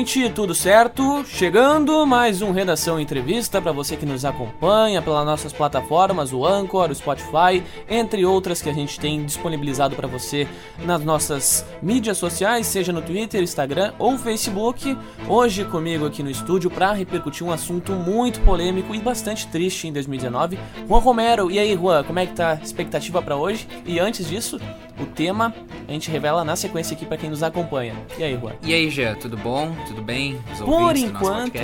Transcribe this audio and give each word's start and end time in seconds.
gente, 0.00 0.30
tudo 0.30 0.54
certo? 0.54 1.22
Chegando 1.26 2.06
mais 2.06 2.40
um 2.40 2.52
Redação 2.52 2.98
Entrevista 2.98 3.60
para 3.60 3.70
você 3.70 3.98
que 3.98 4.06
nos 4.06 4.24
acompanha 4.24 5.02
pelas 5.02 5.26
nossas 5.26 5.52
plataformas, 5.52 6.32
o 6.32 6.46
Anchor, 6.46 6.90
o 6.90 6.94
Spotify, 6.94 7.62
entre 7.86 8.24
outras 8.24 8.62
que 8.62 8.70
a 8.70 8.72
gente 8.72 8.98
tem 8.98 9.22
disponibilizado 9.26 9.94
para 9.94 10.08
você 10.08 10.48
nas 10.86 11.04
nossas 11.04 11.66
mídias 11.82 12.16
sociais, 12.16 12.66
seja 12.66 12.94
no 12.94 13.02
Twitter, 13.02 13.42
Instagram 13.42 13.92
ou 13.98 14.16
Facebook. 14.16 14.96
Hoje 15.28 15.66
comigo 15.66 16.06
aqui 16.06 16.22
no 16.22 16.30
estúdio 16.30 16.70
para 16.70 16.92
repercutir 16.92 17.46
um 17.46 17.52
assunto 17.52 17.92
muito 17.92 18.40
polêmico 18.40 18.94
e 18.94 19.00
bastante 19.00 19.48
triste 19.48 19.86
em 19.86 19.92
2019, 19.92 20.58
Juan 20.88 21.00
Romero. 21.00 21.50
E 21.50 21.58
aí, 21.58 21.74
Juan, 21.74 22.04
como 22.04 22.18
é 22.18 22.24
que 22.24 22.32
tá 22.32 22.52
a 22.52 22.64
expectativa 22.64 23.20
para 23.20 23.36
hoje? 23.36 23.68
E 23.84 24.00
antes 24.00 24.26
disso, 24.26 24.58
o 24.98 25.04
tema 25.04 25.54
a 25.88 25.92
gente 25.92 26.10
revela 26.10 26.44
na 26.44 26.54
sequência 26.54 26.94
aqui 26.94 27.04
para 27.04 27.16
quem 27.16 27.28
nos 27.28 27.42
acompanha. 27.42 27.94
E 28.16 28.22
aí, 28.22 28.38
Juan? 28.38 28.52
E 28.62 28.72
aí, 28.72 28.88
Jean, 28.88 29.16
tudo 29.16 29.36
bom? 29.36 29.74
Tudo 29.90 30.02
bem? 30.02 30.40
Os 30.52 30.60
por 30.60 30.96
enquanto, 30.96 31.58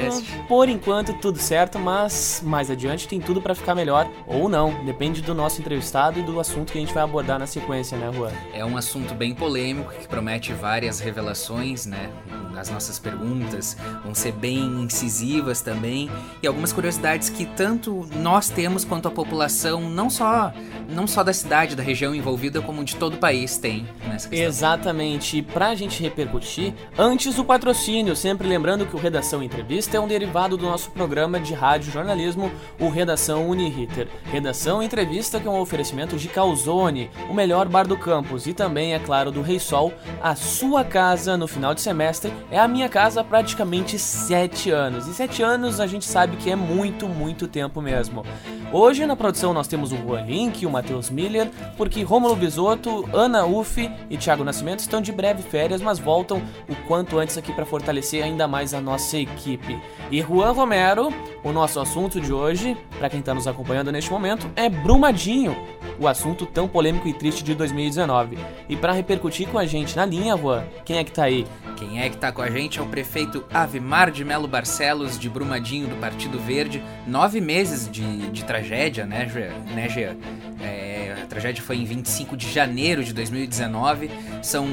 por 0.48 0.69
enquanto 0.69 1.15
tudo 1.15 1.39
certo, 1.39 1.79
mas 1.79 2.43
mais 2.45 2.69
adiante 2.69 3.07
tem 3.07 3.21
tudo 3.21 3.41
para 3.41 3.55
ficar 3.55 3.73
melhor 3.73 4.11
ou 4.27 4.49
não, 4.49 4.85
depende 4.85 5.23
do 5.23 5.33
nosso 5.33 5.61
entrevistado 5.61 6.19
e 6.19 6.23
do 6.25 6.41
assunto 6.41 6.73
que 6.73 6.79
a 6.79 6.80
gente 6.80 6.93
vai 6.93 7.05
abordar 7.05 7.39
na 7.39 7.47
sequência, 7.47 7.97
né, 7.97 8.11
Juan? 8.12 8.33
É 8.52 8.65
um 8.65 8.77
assunto 8.77 9.15
bem 9.15 9.33
polêmico 9.33 9.93
que 9.93 10.09
promete 10.09 10.52
várias 10.52 10.99
revelações, 10.99 11.87
né? 11.87 12.11
As 12.57 12.69
nossas 12.69 12.99
perguntas 12.99 13.77
vão 14.02 14.12
ser 14.12 14.33
bem 14.33 14.83
incisivas 14.83 15.61
também 15.61 16.11
e 16.43 16.49
algumas 16.49 16.73
curiosidades 16.73 17.29
que 17.29 17.45
tanto 17.45 18.09
nós 18.16 18.49
temos 18.49 18.85
quanto 18.85 19.07
a 19.07 19.11
população, 19.11 19.88
não 19.88 20.11
só 20.11 20.52
não 20.88 21.07
só 21.07 21.23
da 21.23 21.33
cidade, 21.33 21.77
da 21.77 21.83
região 21.83 22.15
envolvida, 22.15 22.61
como 22.61 22.83
de 22.85 22.96
todo 22.96 23.15
o 23.15 23.18
país 23.18 23.59
tem 23.59 23.87
nessa 24.09 24.29
questão. 24.29 24.49
Exatamente. 24.49 25.38
E 25.38 25.43
pra 25.43 25.74
gente 25.74 26.02
repercutir, 26.02 26.73
antes 26.96 27.38
o 27.38 27.45
patrocínio, 27.45 28.15
sempre 28.16 28.48
lembrando 28.48 28.86
que 28.86 28.96
o 28.96 28.98
Redação 28.98 29.42
Entrevista 29.42 29.96
é 29.96 30.00
um 30.00 30.09
derivado 30.09 30.56
do 30.56 30.64
nosso 30.64 30.90
programa 30.90 31.38
de 31.38 31.54
rádio 31.54 31.92
jornalismo, 31.92 32.50
o 32.80 32.88
Redação 32.88 33.48
Uniriter. 33.48 34.09
Redação 34.24 34.82
Entrevista 34.82 35.38
que 35.38 35.46
é 35.46 35.50
um 35.50 35.60
oferecimento 35.60 36.16
de 36.16 36.28
Calzone, 36.28 37.10
o 37.28 37.34
melhor 37.34 37.68
bar 37.68 37.87
do 37.87 37.96
campus, 37.96 38.46
e 38.46 38.52
também, 38.52 38.94
é 38.94 38.98
claro, 38.98 39.30
do 39.30 39.42
Rei 39.42 39.60
Sol, 39.60 39.92
a 40.22 40.34
sua 40.34 40.84
casa 40.84 41.37
no 41.37 41.46
final 41.46 41.74
de 41.74 41.80
semestre 41.80 42.32
é 42.50 42.59
a 42.59 42.66
minha 42.66 42.88
casa 42.88 43.20
há 43.20 43.24
praticamente 43.24 43.98
sete 43.98 44.70
anos. 44.70 45.06
E 45.06 45.14
sete 45.14 45.42
anos 45.42 45.80
a 45.80 45.87
gente 45.87 46.04
sabe 46.04 46.37
que 46.37 46.50
é 46.50 46.56
muito, 46.56 47.09
muito 47.09 47.46
tempo 47.46 47.80
mesmo. 47.80 48.24
Hoje 48.72 49.06
na 49.06 49.14
produção 49.14 49.52
nós 49.52 49.68
temos 49.68 49.92
o 49.92 49.96
Juan 49.96 50.22
Link, 50.22 50.66
o 50.66 50.70
Matheus 50.70 51.09
Miller, 51.09 51.48
porque 51.76 52.02
Romulo 52.02 52.34
Bisotto, 52.34 53.09
Ana 53.12 53.46
Uff 53.46 53.90
e 54.10 54.16
Thiago 54.16 54.42
Nascimento 54.42 54.80
estão 54.80 55.00
de 55.00 55.12
breve 55.12 55.42
férias, 55.42 55.80
mas 55.80 55.98
voltam 55.98 56.42
o 56.68 56.74
quanto 56.87 57.18
antes 57.18 57.38
aqui 57.38 57.52
para 57.52 57.64
fortalecer 57.64 58.05
ainda 58.15 58.46
mais 58.46 58.73
a 58.74 58.80
nossa 58.80 59.18
equipe. 59.18 59.79
E 60.10 60.21
Juan 60.21 60.52
Romero, 60.52 61.12
o 61.43 61.52
nosso 61.52 61.80
assunto 61.80 62.21
de 62.21 62.32
hoje, 62.32 62.76
para 62.99 63.09
quem 63.09 63.21
está 63.21 63.35
nos 63.35 63.49
acompanhando 63.49 63.90
neste 63.90 64.10
momento, 64.10 64.50
é 64.54 64.69
Brumadinho, 64.69 65.56
o 65.99 66.06
assunto 66.06 66.47
tão 66.47 66.69
polêmico 66.69 67.09
e 67.09 67.12
triste 67.12 67.43
de 67.43 67.54
2019. 67.54 68.38
E 68.69 68.77
para 68.77 68.93
repercutir 68.93 69.49
com 69.49 69.59
a 69.59 69.66
gente 69.66 69.97
na 69.97 70.04
linha, 70.04 70.37
Juan, 70.37 70.65
quem 70.84 70.99
é 70.99 71.04
que 71.04 71.12
tá 71.12 71.25
aí? 71.25 71.47
Quem 71.77 72.00
é 72.00 72.09
que 72.09 72.16
tá 72.16 72.32
com 72.32 72.41
a 72.41 72.50
gente 72.50 72.78
é 72.78 72.82
o 72.82 72.87
prefeito 72.87 73.44
Avimar 73.53 74.10
de 74.10 74.25
Melo 74.25 74.49
Barcelos, 74.49 75.19
de 75.19 75.28
Brumadinho, 75.28 75.87
do 75.88 75.97
Partido 75.97 76.38
Verde. 76.38 76.82
Nove 77.06 77.41
meses 77.41 77.91
de, 77.91 78.31
de 78.31 78.44
tragédia, 78.44 79.04
né, 79.04 79.27
né 79.75 79.88
Jean? 79.88 80.16
É, 80.60 81.15
a 81.22 81.27
tragédia 81.27 81.62
foi 81.62 81.77
em 81.77 81.84
25 81.84 82.37
de 82.37 82.50
janeiro 82.50 83.04
de 83.04 83.12
2019. 83.12 84.10
São 84.43 84.66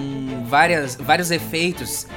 várias, 0.45 0.95
vários 0.95 1.29
efeitos 1.29 2.07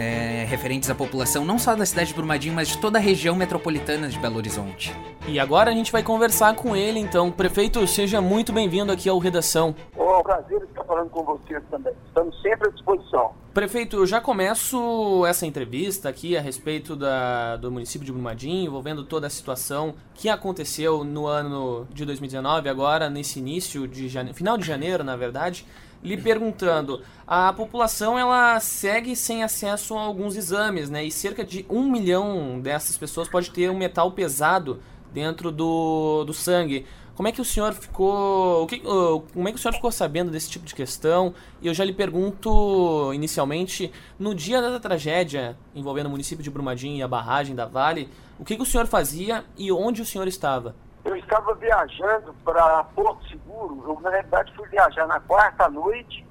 é, 0.00 0.44
referentes 0.48 0.88
à 0.88 0.94
população, 0.94 1.44
não 1.44 1.58
só 1.58 1.76
da 1.76 1.84
cidade 1.84 2.08
de 2.08 2.14
Brumadinho, 2.14 2.54
mas 2.54 2.68
de 2.68 2.78
toda 2.78 2.98
a 2.98 3.00
região 3.00 3.36
metropolitana 3.36 4.08
de 4.08 4.18
Belo 4.18 4.36
Horizonte. 4.36 4.96
E 5.28 5.38
agora 5.38 5.70
a 5.70 5.74
gente 5.74 5.92
vai 5.92 6.02
conversar 6.02 6.56
com 6.56 6.74
ele, 6.74 6.98
então. 6.98 7.30
Prefeito, 7.30 7.86
seja 7.86 8.20
muito 8.20 8.52
bem-vindo 8.52 8.90
aqui 8.90 9.08
ao 9.08 9.18
Redação. 9.18 9.74
Oh, 9.96 10.22
prazer 10.22 10.62
estar 10.62 10.84
falando 10.84 11.10
com 11.10 11.22
vocês 11.22 11.62
também. 11.70 11.92
Estamos 12.06 12.40
sempre 12.40 12.68
à 12.68 12.72
disposição. 12.72 13.32
Prefeito, 13.52 13.96
eu 13.96 14.06
já 14.06 14.20
começo 14.20 15.26
essa 15.26 15.44
entrevista 15.44 16.08
aqui 16.08 16.36
a 16.36 16.40
respeito 16.40 16.96
da, 16.96 17.56
do 17.56 17.70
município 17.70 18.06
de 18.06 18.12
Brumadinho, 18.12 18.66
envolvendo 18.66 19.04
toda 19.04 19.26
a 19.26 19.30
situação 19.30 19.94
que 20.14 20.28
aconteceu 20.28 21.04
no 21.04 21.26
ano 21.26 21.86
de 21.92 22.04
2019, 22.06 22.68
agora 22.68 23.10
nesse 23.10 23.38
início 23.38 23.86
de 23.86 24.08
janeiro, 24.08 24.36
final 24.36 24.56
de 24.56 24.66
janeiro, 24.66 25.04
na 25.04 25.16
verdade 25.16 25.66
lhe 26.02 26.16
perguntando: 26.16 27.02
a 27.26 27.52
população 27.52 28.18
ela 28.18 28.58
segue 28.60 29.14
sem 29.14 29.42
acesso 29.42 29.96
a 29.96 30.00
alguns 30.00 30.36
exames, 30.36 30.90
né? 30.90 31.04
E 31.04 31.10
cerca 31.10 31.44
de 31.44 31.64
um 31.68 31.90
milhão 31.90 32.60
dessas 32.60 32.96
pessoas 32.96 33.28
pode 33.28 33.50
ter 33.50 33.70
um 33.70 33.76
metal 33.76 34.12
pesado 34.12 34.80
dentro 35.12 35.50
do, 35.50 36.24
do 36.24 36.32
sangue. 36.34 36.86
Como 37.14 37.28
é 37.28 37.32
que 37.32 37.40
o 37.40 37.44
senhor 37.44 37.74
ficou? 37.74 38.62
O 38.62 38.66
que, 38.66 38.78
como 38.78 39.46
é 39.46 39.52
que 39.52 39.58
o 39.58 39.60
senhor 39.60 39.74
ficou 39.74 39.92
sabendo 39.92 40.30
desse 40.30 40.48
tipo 40.48 40.64
de 40.64 40.74
questão? 40.74 41.34
E 41.60 41.66
eu 41.66 41.74
já 41.74 41.84
lhe 41.84 41.92
pergunto 41.92 43.12
inicialmente, 43.12 43.92
no 44.18 44.34
dia 44.34 44.62
da 44.62 44.80
tragédia 44.80 45.54
envolvendo 45.74 46.06
o 46.06 46.10
município 46.10 46.42
de 46.42 46.50
Brumadinho 46.50 46.96
e 46.96 47.02
a 47.02 47.08
barragem 47.08 47.54
da 47.54 47.66
Vale, 47.66 48.08
o 48.38 48.44
que, 48.44 48.56
que 48.56 48.62
o 48.62 48.66
senhor 48.66 48.86
fazia 48.86 49.44
e 49.58 49.70
onde 49.70 50.00
o 50.00 50.06
senhor 50.06 50.26
estava? 50.26 50.74
Eu 51.04 51.16
estava 51.16 51.54
viajando 51.54 52.34
para 52.44 52.84
Porto 52.84 53.26
Seguro, 53.28 53.82
eu 53.86 54.00
na 54.00 54.10
realidade 54.10 54.54
fui 54.54 54.68
viajar 54.68 55.06
na 55.06 55.18
quarta 55.20 55.68
noite 55.68 56.26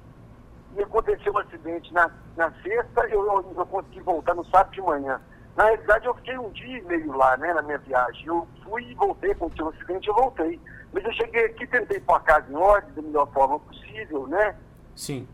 e 0.76 0.82
aconteceu 0.82 1.32
um 1.32 1.38
acidente 1.38 1.92
na, 1.92 2.10
na 2.36 2.52
sexta 2.62 3.08
e 3.08 3.12
eu, 3.12 3.26
eu, 3.26 3.54
eu 3.56 3.66
consegui 3.66 4.00
voltar 4.00 4.34
no 4.34 4.44
sábado 4.46 4.72
de 4.72 4.80
manhã. 4.80 5.20
Na 5.56 5.64
realidade 5.64 6.06
eu 6.06 6.14
fiquei 6.14 6.38
um 6.38 6.50
dia 6.50 6.78
e 6.78 6.82
meio 6.82 7.12
lá, 7.12 7.36
né, 7.36 7.52
na 7.52 7.62
minha 7.62 7.78
viagem. 7.78 8.26
Eu 8.26 8.46
fui 8.62 8.84
e 8.84 8.94
voltei, 8.94 9.32
aconteceu 9.32 9.66
um 9.66 9.70
acidente 9.70 10.08
eu 10.08 10.14
voltei. 10.14 10.60
Mas 10.92 11.04
eu 11.04 11.12
cheguei 11.12 11.46
aqui, 11.46 11.66
tentei 11.66 12.00
pôr 12.00 12.14
a 12.14 12.20
casa 12.20 12.50
em 12.50 12.56
ordem 12.56 12.92
da 12.94 13.02
melhor 13.02 13.26
forma 13.32 13.58
possível, 13.60 14.26
né? 14.28 14.56
Sim. 14.94 15.26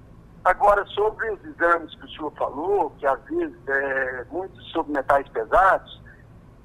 Agora, 0.45 0.85
sobre 0.87 1.31
os 1.31 1.45
exames 1.45 1.95
que 1.97 2.05
o 2.05 2.09
senhor 2.09 2.33
falou, 2.33 2.91
que 2.99 3.07
às 3.07 3.21
vezes 3.25 3.57
é 3.69 4.25
muito 4.31 4.61
sobre 4.65 4.93
metais 4.93 5.29
pesados, 5.29 6.01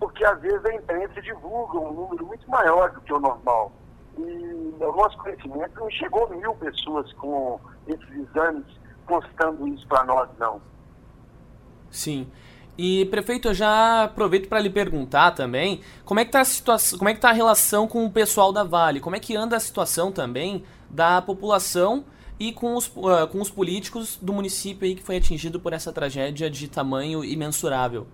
porque 0.01 0.25
às 0.25 0.41
vezes 0.41 0.65
a 0.65 0.73
imprensa 0.73 1.21
divulga 1.21 1.77
um 1.77 1.93
número 1.93 2.25
muito 2.25 2.49
maior 2.49 2.91
do 2.91 2.99
que 3.01 3.13
o 3.13 3.19
normal. 3.19 3.71
E 4.17 4.73
o 4.79 4.91
nosso 4.95 5.15
conhecimento 5.19 5.79
não 5.79 5.91
chegou 5.91 6.27
mil 6.27 6.55
pessoas 6.55 7.13
com 7.13 7.59
esses 7.87 8.09
exames 8.09 8.65
constando 9.05 9.67
isso 9.67 9.87
para 9.87 10.03
nós, 10.03 10.27
não. 10.39 10.59
Sim. 11.91 12.27
E 12.75 13.05
prefeito, 13.05 13.49
eu 13.49 13.53
já 13.53 14.05
aproveito 14.05 14.49
para 14.49 14.59
lhe 14.59 14.71
perguntar 14.71 15.31
também, 15.31 15.81
como 16.03 16.19
é 16.19 16.23
que 16.25 16.29
está 16.29 16.41
a 16.41 16.45
situação, 16.45 16.97
como 16.97 17.09
é 17.09 17.13
que 17.13 17.19
tá 17.19 17.29
a 17.29 17.33
relação 17.33 17.87
com 17.87 18.03
o 18.03 18.11
pessoal 18.11 18.51
da 18.51 18.63
Vale? 18.63 18.99
Como 18.99 19.15
é 19.15 19.19
que 19.19 19.35
anda 19.35 19.55
a 19.55 19.59
situação 19.59 20.11
também 20.11 20.63
da 20.89 21.21
população 21.21 22.05
e 22.39 22.51
com 22.51 22.73
os, 22.73 22.87
uh, 22.87 23.27
com 23.31 23.39
os 23.39 23.51
políticos 23.51 24.17
do 24.19 24.33
município 24.33 24.87
aí 24.87 24.95
que 24.95 25.03
foi 25.03 25.17
atingido 25.17 25.59
por 25.59 25.73
essa 25.73 25.93
tragédia 25.93 26.49
de 26.49 26.67
tamanho 26.67 27.23
imensurável? 27.23 28.07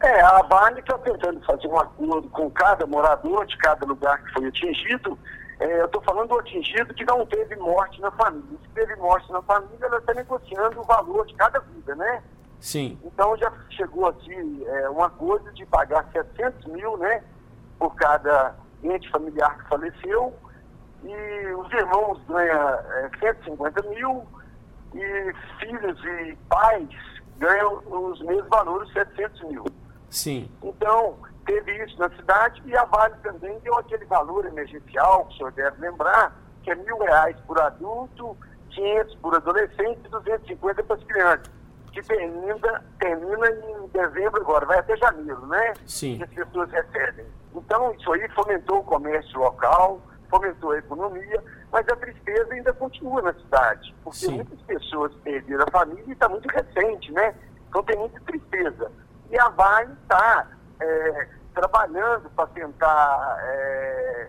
É, 0.00 0.20
a 0.20 0.42
Vale 0.42 0.80
está 0.80 0.98
tentando 0.98 1.40
fazer 1.44 1.66
um 1.68 1.78
acordo 1.78 2.28
com 2.28 2.50
cada 2.50 2.86
morador 2.86 3.46
de 3.46 3.56
cada 3.56 3.86
lugar 3.86 4.22
que 4.22 4.32
foi 4.32 4.46
atingido. 4.46 5.18
É, 5.58 5.80
eu 5.80 5.86
estou 5.86 6.02
falando 6.02 6.28
do 6.28 6.38
atingido 6.38 6.92
que 6.92 7.04
não 7.04 7.24
teve 7.24 7.56
morte 7.56 8.00
na 8.00 8.10
família. 8.10 8.58
Se 8.62 8.68
teve 8.74 8.94
morte 8.96 9.30
na 9.32 9.40
família, 9.42 9.86
ela 9.86 9.98
está 9.98 10.12
negociando 10.12 10.80
o 10.80 10.84
valor 10.84 11.26
de 11.26 11.34
cada 11.34 11.60
vida, 11.60 11.94
né? 11.94 12.22
Sim. 12.60 12.98
Então 13.04 13.36
já 13.38 13.50
chegou 13.70 14.06
aqui 14.06 14.64
é, 14.66 14.90
um 14.90 15.02
acordo 15.02 15.50
de 15.52 15.64
pagar 15.66 16.06
700 16.12 16.66
mil, 16.66 16.98
né? 16.98 17.22
Por 17.78 17.94
cada 17.94 18.54
ente 18.82 19.10
familiar 19.10 19.56
que 19.58 19.68
faleceu. 19.68 20.34
E 21.04 21.54
os 21.54 21.72
irmãos 21.72 22.20
ganham 22.28 22.68
é, 22.68 23.10
150 23.18 23.82
mil 23.88 24.26
e 24.94 25.32
filhos 25.58 26.04
e 26.04 26.36
pais 26.48 26.88
ganham 27.38 27.82
os 27.86 28.20
mesmos 28.22 28.48
valores, 28.48 28.92
700 28.92 29.42
mil. 29.44 29.64
Sim. 30.10 30.50
Então, 30.62 31.16
teve 31.44 31.84
isso 31.84 31.98
na 31.98 32.08
cidade 32.10 32.62
e 32.66 32.76
a 32.76 32.84
Vale 32.84 33.14
também 33.22 33.58
deu 33.60 33.74
aquele 33.76 34.04
valor 34.04 34.46
emergencial, 34.46 35.26
que 35.26 35.34
o 35.34 35.36
senhor 35.36 35.52
deve 35.52 35.80
lembrar, 35.80 36.36
que 36.62 36.70
é 36.70 36.74
mil 36.74 36.98
reais 36.98 37.36
por 37.46 37.60
adulto, 37.60 38.36
500 38.70 39.14
por 39.16 39.34
adolescente 39.34 40.00
e 40.04 40.08
250 40.08 40.82
para 40.82 40.96
as 40.96 41.04
crianças, 41.04 41.50
que 41.92 42.02
termina, 42.02 42.84
termina 42.98 43.50
em 43.50 43.88
dezembro 43.88 44.40
agora, 44.40 44.66
vai 44.66 44.78
até 44.78 44.96
janeiro, 44.96 45.46
né? 45.46 45.72
Sim. 45.86 46.18
Que 46.18 46.24
as 46.24 46.30
pessoas 46.30 46.70
recebem. 46.70 47.26
Então, 47.54 47.92
isso 47.94 48.12
aí 48.12 48.28
fomentou 48.30 48.80
o 48.80 48.84
comércio 48.84 49.38
local, 49.38 50.00
fomentou 50.28 50.72
a 50.72 50.78
economia, 50.78 51.42
mas 51.72 51.88
a 51.88 51.96
tristeza 51.96 52.52
ainda 52.52 52.72
continua 52.72 53.22
na 53.22 53.32
cidade, 53.34 53.94
porque 54.02 54.18
Sim. 54.18 54.36
muitas 54.36 54.60
pessoas 54.62 55.14
perderam 55.22 55.64
a 55.66 55.70
família 55.70 56.04
e 56.06 56.12
está 56.12 56.28
muito 56.28 56.48
recente, 56.48 57.10
né? 57.12 57.34
Então 57.68 57.82
tem 57.82 57.96
muita 57.96 58.20
tristeza. 58.20 58.90
E 59.30 59.38
a 59.38 59.48
Vale 59.48 59.92
está 60.02 60.46
é, 60.80 61.28
trabalhando 61.54 62.30
para 62.30 62.46
tentar, 62.48 63.38
é, 63.42 64.28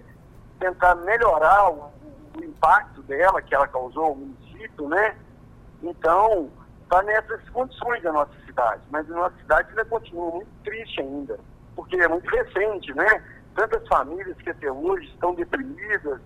tentar 0.59 0.95
melhorar 0.95 1.71
o, 1.71 1.91
o, 2.35 2.43
impacto 2.43 3.01
dela, 3.03 3.41
que 3.41 3.53
ela 3.53 3.67
causou 3.67 4.05
ao 4.05 4.15
município, 4.15 4.87
né? 4.87 5.15
Então, 5.83 6.49
está 6.83 7.01
nessas 7.03 7.47
condições 7.49 8.01
da 8.01 8.11
nossa 8.11 8.31
cidade 8.45 8.47
mas 8.89 9.09
a 9.11 9.15
nossa 9.15 9.35
cidade 9.37 9.69
ainda 9.69 9.85
continua 9.85 10.31
muito 10.31 10.49
triste 10.63 10.99
ainda, 10.99 11.39
porque 11.75 11.95
é 11.97 12.07
muito 12.07 12.27
recente, 12.27 12.93
né? 12.93 13.23
Tantas 13.55 13.87
famílias 13.87 14.35
que 14.37 14.49
até 14.49 14.71
hoje 14.71 15.05
estão 15.07 15.35
deprimidas, 15.35 16.19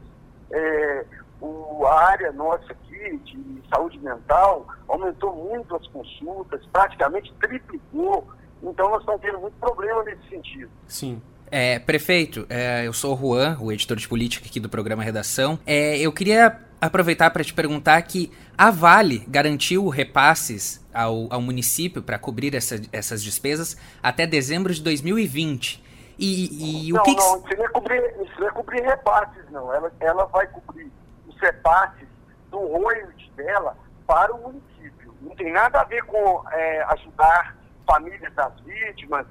é, 0.52 1.06
o, 1.42 1.86
a 1.86 2.04
área 2.06 2.32
nossa 2.32 2.72
aqui 2.72 3.18
de 3.18 3.64
saúde 3.74 4.00
mental 4.00 4.66
aumentou 4.88 5.36
muito 5.36 5.76
as 5.76 5.86
consultas, 5.88 6.66
praticamente 6.68 7.34
triplicou, 7.42 8.28
então 8.64 8.90
nós 8.90 9.00
estamos 9.00 9.22
tendo 9.22 9.40
muito 9.40 9.56
problema 9.60 10.04
nesse 10.04 10.28
sentido. 10.30 10.70
Sim. 10.88 11.22
É, 11.50 11.80
prefeito, 11.80 12.46
é, 12.50 12.88
eu 12.88 12.94
sou 12.94 13.14
o 13.14 13.18
Juan, 13.18 13.58
o 13.60 13.72
editor 13.72 13.98
de 13.98 14.08
política 14.08 14.48
aqui 14.48 14.60
do 14.60 14.70
programa 14.70 15.04
Redação. 15.04 15.60
É, 15.66 15.98
eu 15.98 16.12
queria 16.14 16.62
aproveitar 16.80 17.30
para 17.30 17.44
te 17.44 17.54
perguntar 17.54 18.02
que 18.04 18.32
a 18.58 18.72
Vale 18.72 19.26
garantiu 19.28 19.88
repasses 19.90 20.84
ao, 20.94 21.28
ao 21.32 21.42
município 21.42 22.02
para 22.02 22.18
cobrir 22.18 22.56
essa, 22.56 22.82
essas 22.92 23.22
despesas 23.22 23.78
até 24.02 24.26
dezembro 24.26 24.74
de 24.74 24.82
2020. 24.82 25.84
E, 26.18 26.88
e 26.88 26.94
não, 26.94 27.02
o 27.02 27.04
que. 27.04 27.16
Não, 27.16 27.38
isso 27.38 27.58
não, 27.58 27.66
é 27.66 27.68
cobrir, 27.70 28.16
isso 28.24 28.40
não 28.40 28.48
é 28.48 28.52
cobrir 28.52 28.82
repasses, 28.82 29.44
não. 29.52 29.74
Ela, 29.74 29.92
ela 30.00 30.26
vai 30.26 30.48
cobrir 30.48 30.92
os 31.28 31.38
repasses 31.40 32.08
do 32.50 32.60
royalties 32.60 33.30
dela 33.36 33.76
para 34.08 34.34
o 34.34 34.42
município. 34.42 35.14
Não 35.22 35.36
tem 35.36 35.52
nada 35.52 35.82
a 35.82 35.84
ver 35.84 36.04
com 36.04 36.44
é, 36.52 36.84
ajudar 36.84 37.58
famílias 37.92 38.34
das 38.34 38.58
vítimas, 38.62 39.28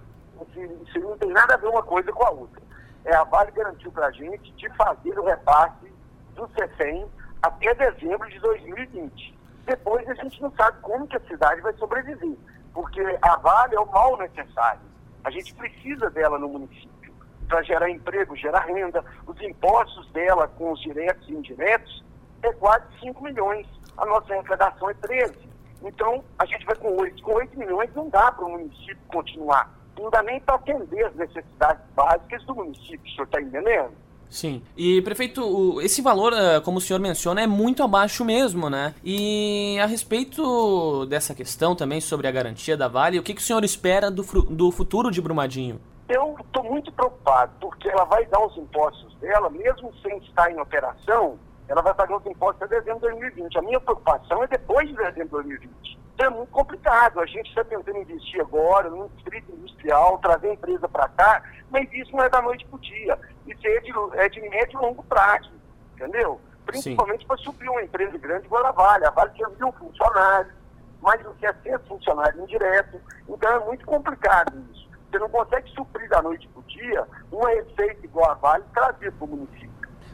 isso 0.52 1.00
não 1.00 1.16
tem 1.16 1.30
nada 1.30 1.54
a 1.54 1.56
ver 1.56 1.68
uma 1.68 1.82
coisa 1.82 2.12
com 2.12 2.24
a 2.24 2.30
outra. 2.30 2.60
É, 3.04 3.14
a 3.14 3.24
Vale 3.24 3.50
garantiu 3.52 3.90
para 3.90 4.06
a 4.06 4.10
gente 4.10 4.52
de 4.52 4.68
fazer 4.76 5.18
o 5.18 5.24
repasse 5.24 5.90
do 6.34 6.48
CEFEM 6.50 7.06
até 7.42 7.74
dezembro 7.74 8.28
de 8.28 8.38
2020. 8.40 9.38
Depois 9.64 10.06
a 10.08 10.14
gente 10.14 10.42
não 10.42 10.52
sabe 10.52 10.78
como 10.82 11.06
que 11.06 11.16
a 11.16 11.20
cidade 11.20 11.62
vai 11.62 11.72
sobreviver, 11.74 12.36
porque 12.74 13.00
a 13.22 13.36
Vale 13.36 13.76
é 13.76 13.80
o 13.80 13.90
mal 13.90 14.18
necessário. 14.18 14.82
A 15.24 15.30
gente 15.30 15.54
precisa 15.54 16.10
dela 16.10 16.38
no 16.38 16.48
município 16.48 17.14
para 17.48 17.62
gerar 17.62 17.90
emprego, 17.90 18.36
gerar 18.36 18.60
renda. 18.60 19.02
Os 19.26 19.40
impostos 19.40 20.10
dela 20.12 20.48
com 20.48 20.72
os 20.72 20.80
diretos 20.80 21.26
e 21.28 21.32
indiretos 21.32 22.04
é 22.42 22.52
quase 22.52 22.84
5 23.00 23.22
milhões. 23.22 23.66
A 23.96 24.04
nossa 24.04 24.32
arrecadação 24.32 24.90
é 24.90 24.94
13. 24.94 25.49
Então, 25.82 26.22
a 26.38 26.44
gente 26.46 26.64
vai 26.66 26.76
com 26.76 26.96
8. 26.96 27.22
Com 27.22 27.32
8 27.34 27.58
milhões 27.58 27.90
não 27.94 28.08
dá 28.08 28.32
para 28.32 28.44
o 28.44 28.50
município 28.50 28.98
continuar 29.08 29.80
não 30.00 30.10
dá 30.10 30.22
nem 30.22 30.40
para 30.40 30.54
atender 30.54 31.04
as 31.04 31.14
necessidades 31.14 31.82
básicas 31.94 32.42
do 32.44 32.54
município, 32.54 33.00
o 33.04 33.10
senhor 33.10 33.24
está 33.24 33.40
entendendo? 33.40 33.92
Sim. 34.28 34.62
E, 34.76 35.02
prefeito, 35.02 35.80
esse 35.80 36.00
valor, 36.00 36.32
eh, 36.32 36.60
como 36.60 36.78
o 36.78 36.80
senhor 36.80 37.00
menciona, 37.00 37.42
é 37.42 37.48
muito 37.48 37.82
abaixo 37.82 38.24
mesmo, 38.24 38.70
né? 38.70 38.94
E 39.02 39.76
a 39.82 39.86
respeito 39.86 41.04
dessa 41.06 41.34
questão 41.34 41.74
também 41.74 42.00
sobre 42.00 42.28
a 42.28 42.30
garantia 42.30 42.76
da 42.76 42.86
Vale, 42.86 43.18
o 43.18 43.24
que, 43.24 43.34
que 43.34 43.40
o 43.40 43.44
senhor 43.44 43.64
espera 43.64 44.08
do, 44.08 44.22
do 44.22 44.70
futuro 44.70 45.10
de 45.10 45.20
Brumadinho? 45.20 45.80
Eu 46.08 46.36
estou 46.40 46.62
muito 46.62 46.92
preocupado, 46.92 47.52
porque 47.60 47.88
ela 47.88 48.04
vai 48.04 48.24
dar 48.26 48.44
os 48.44 48.56
impostos 48.56 49.12
dela, 49.16 49.50
mesmo 49.50 49.92
sem 50.00 50.18
estar 50.18 50.50
em 50.50 50.60
operação, 50.60 51.36
ela 51.70 51.82
vai 51.82 51.94
pagar 51.94 52.16
os 52.16 52.26
impostos 52.26 52.62
até 52.62 52.80
dezembro 52.80 53.00
de 53.00 53.06
2020. 53.06 53.58
A 53.58 53.62
minha 53.62 53.80
preocupação 53.80 54.42
é 54.42 54.46
depois 54.48 54.88
de 54.88 54.94
dezembro 54.94 55.42
de 55.42 55.48
2020 55.48 56.00
é 56.24 56.28
muito 56.28 56.50
complicado. 56.50 57.20
A 57.20 57.26
gente 57.26 57.48
está 57.48 57.64
tentando 57.64 57.98
investir 57.98 58.40
agora 58.40 58.90
no 58.90 59.08
distrito 59.10 59.52
industrial, 59.52 60.18
trazer 60.18 60.50
a 60.50 60.54
empresa 60.54 60.88
para 60.88 61.08
cá, 61.08 61.42
mas 61.70 61.90
isso 61.92 62.12
não 62.12 62.22
é 62.22 62.28
da 62.28 62.42
noite 62.42 62.64
para 62.66 62.76
o 62.76 62.80
dia. 62.80 63.18
Isso 63.46 63.66
é 63.66 63.80
de, 63.80 63.92
é 64.14 64.28
de 64.28 64.40
médio 64.48 64.78
e 64.78 64.82
longo 64.82 65.02
prazo, 65.04 65.50
entendeu? 65.94 66.40
Principalmente 66.66 67.26
para 67.26 67.36
suprir 67.38 67.70
uma 67.70 67.82
empresa 67.82 68.16
grande 68.18 68.46
igual 68.46 68.64
a 68.66 68.72
Vale. 68.72 69.06
A 69.06 69.10
Vale 69.10 69.32
tinha 69.34 69.48
mil 69.48 69.72
funcionários, 69.72 70.52
mais 71.00 71.22
do 71.22 71.32
que 71.34 71.46
é 71.46 71.52
ser 71.62 71.78
funcionário 71.80 72.42
indireto. 72.42 73.00
Então 73.28 73.50
é 73.50 73.64
muito 73.64 73.84
complicado 73.86 74.52
isso. 74.72 74.88
Você 75.10 75.18
não 75.18 75.28
consegue 75.28 75.68
suprir 75.70 76.08
da 76.08 76.22
noite 76.22 76.46
para 76.48 76.60
o 76.60 76.64
dia 76.64 77.06
uma 77.32 77.48
receita 77.48 78.04
igual 78.04 78.30
a 78.30 78.34
Vale 78.34 78.64
trazer 78.72 79.10
para 79.12 79.24
o 79.24 79.28
município. 79.28 79.70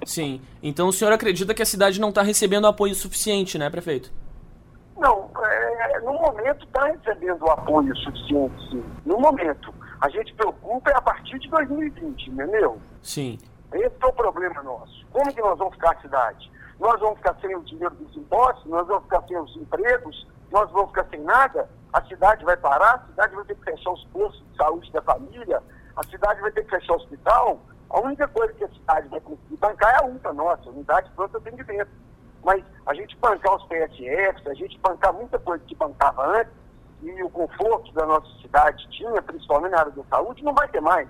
Sim. 0.06 0.40
Então 0.62 0.88
o 0.88 0.92
senhor 0.92 1.12
acredita 1.12 1.52
que 1.52 1.62
a 1.62 1.66
cidade 1.66 2.00
não 2.00 2.10
está 2.10 2.22
recebendo 2.22 2.66
apoio 2.66 2.94
suficiente, 2.94 3.58
né, 3.58 3.68
prefeito? 3.68 4.10
Não, 4.96 5.28
é, 5.44 6.00
no 6.00 6.14
momento 6.14 6.64
está 6.64 6.86
recebendo 6.86 7.44
apoio 7.50 7.94
suficiente, 7.96 8.70
sim. 8.70 8.84
No 9.04 9.18
momento. 9.18 9.74
A 10.00 10.08
gente 10.08 10.32
preocupa 10.34 10.90
é 10.90 10.94
a 10.96 11.00
partir 11.00 11.38
de 11.38 11.48
2020, 11.48 12.30
entendeu? 12.30 12.78
Sim. 13.02 13.38
Esse 13.72 13.96
é 14.00 14.06
o 14.06 14.12
problema 14.12 14.62
nosso. 14.62 15.04
Como 15.10 15.34
que 15.34 15.40
nós 15.40 15.58
vamos 15.58 15.74
ficar 15.74 15.92
a 15.92 16.00
cidade? 16.00 16.50
Nós 16.78 17.00
vamos 17.00 17.16
ficar 17.16 17.36
sem 17.40 17.54
o 17.56 17.62
dinheiro 17.62 17.94
dos 17.94 18.16
impostos, 18.16 18.64
nós 18.66 18.86
vamos 18.86 19.04
ficar 19.04 19.22
sem 19.26 19.38
os 19.38 19.56
empregos, 19.56 20.26
nós 20.52 20.70
vamos 20.70 20.88
ficar 20.88 21.06
sem 21.10 21.20
nada, 21.22 21.68
a 21.92 22.02
cidade 22.02 22.44
vai 22.44 22.56
parar, 22.56 22.94
a 22.94 23.06
cidade 23.06 23.34
vai 23.34 23.44
ter 23.46 23.54
que 23.56 23.64
fechar 23.64 23.90
os 23.90 24.04
postos 24.12 24.44
de 24.50 24.56
saúde 24.56 24.92
da 24.92 25.02
família, 25.02 25.62
a 25.96 26.02
cidade 26.04 26.40
vai 26.40 26.52
ter 26.52 26.64
que 26.64 26.70
fechar 26.70 26.92
o 26.92 26.96
hospital. 26.96 27.60
A 27.96 28.00
única 28.00 28.28
coisa 28.28 28.52
que 28.52 28.62
a 28.62 28.68
cidade 28.68 29.08
vai 29.08 29.20
conseguir 29.20 29.56
bancar 29.56 29.94
é 29.94 30.04
a 30.04 30.06
UPA 30.06 30.30
nossa, 30.34 30.68
Unidade 30.68 31.08
de 31.08 31.14
Pronto 31.14 31.38
Atendimento. 31.38 31.90
Mas 32.44 32.62
a 32.84 32.92
gente 32.92 33.16
bancar 33.16 33.56
os 33.56 33.64
PSFs, 33.68 34.46
a 34.46 34.52
gente 34.52 34.78
bancar 34.80 35.14
muita 35.14 35.38
coisa 35.38 35.64
que 35.64 35.74
bancava 35.74 36.26
antes, 36.26 36.52
e 37.02 37.22
o 37.22 37.30
conforto 37.30 37.90
da 37.94 38.04
nossa 38.04 38.28
cidade 38.42 38.86
tinha, 38.90 39.22
principalmente 39.22 39.72
na 39.72 39.78
área 39.78 39.92
da 39.92 40.04
saúde, 40.10 40.44
não 40.44 40.52
vai 40.52 40.68
ter 40.68 40.82
mais. 40.82 41.08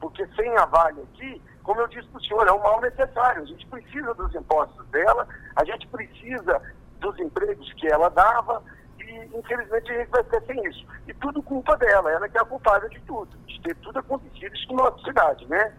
Porque 0.00 0.24
sem 0.36 0.56
a 0.58 0.64
Vale 0.66 1.02
aqui, 1.02 1.42
como 1.64 1.80
eu 1.80 1.88
disse 1.88 2.06
para 2.06 2.20
o 2.20 2.24
senhor, 2.24 2.46
é 2.46 2.52
um 2.52 2.62
mal 2.62 2.80
necessário. 2.80 3.42
A 3.42 3.46
gente 3.46 3.66
precisa 3.66 4.14
dos 4.14 4.32
impostos 4.32 4.86
dela, 4.90 5.26
a 5.56 5.64
gente 5.64 5.88
precisa 5.88 6.62
dos 7.00 7.18
empregos 7.18 7.72
que 7.72 7.88
ela 7.88 8.08
dava, 8.10 8.62
e 8.96 9.36
infelizmente 9.36 9.90
a 9.90 9.98
gente 9.98 10.10
vai 10.10 10.22
ficar 10.22 10.40
sem 10.42 10.68
isso. 10.68 10.86
E 11.08 11.14
tudo 11.14 11.42
culpa 11.42 11.76
dela, 11.78 12.12
ela 12.12 12.28
que 12.28 12.38
é 12.38 12.40
a 12.40 12.44
culpada 12.44 12.88
de 12.88 13.00
tudo, 13.00 13.36
de 13.38 13.60
ter 13.62 13.74
tudo 13.78 13.98
acontecido 13.98 14.54
isso 14.54 14.72
na 14.72 14.84
nossa 14.84 15.02
cidade, 15.02 15.44
né? 15.46 15.74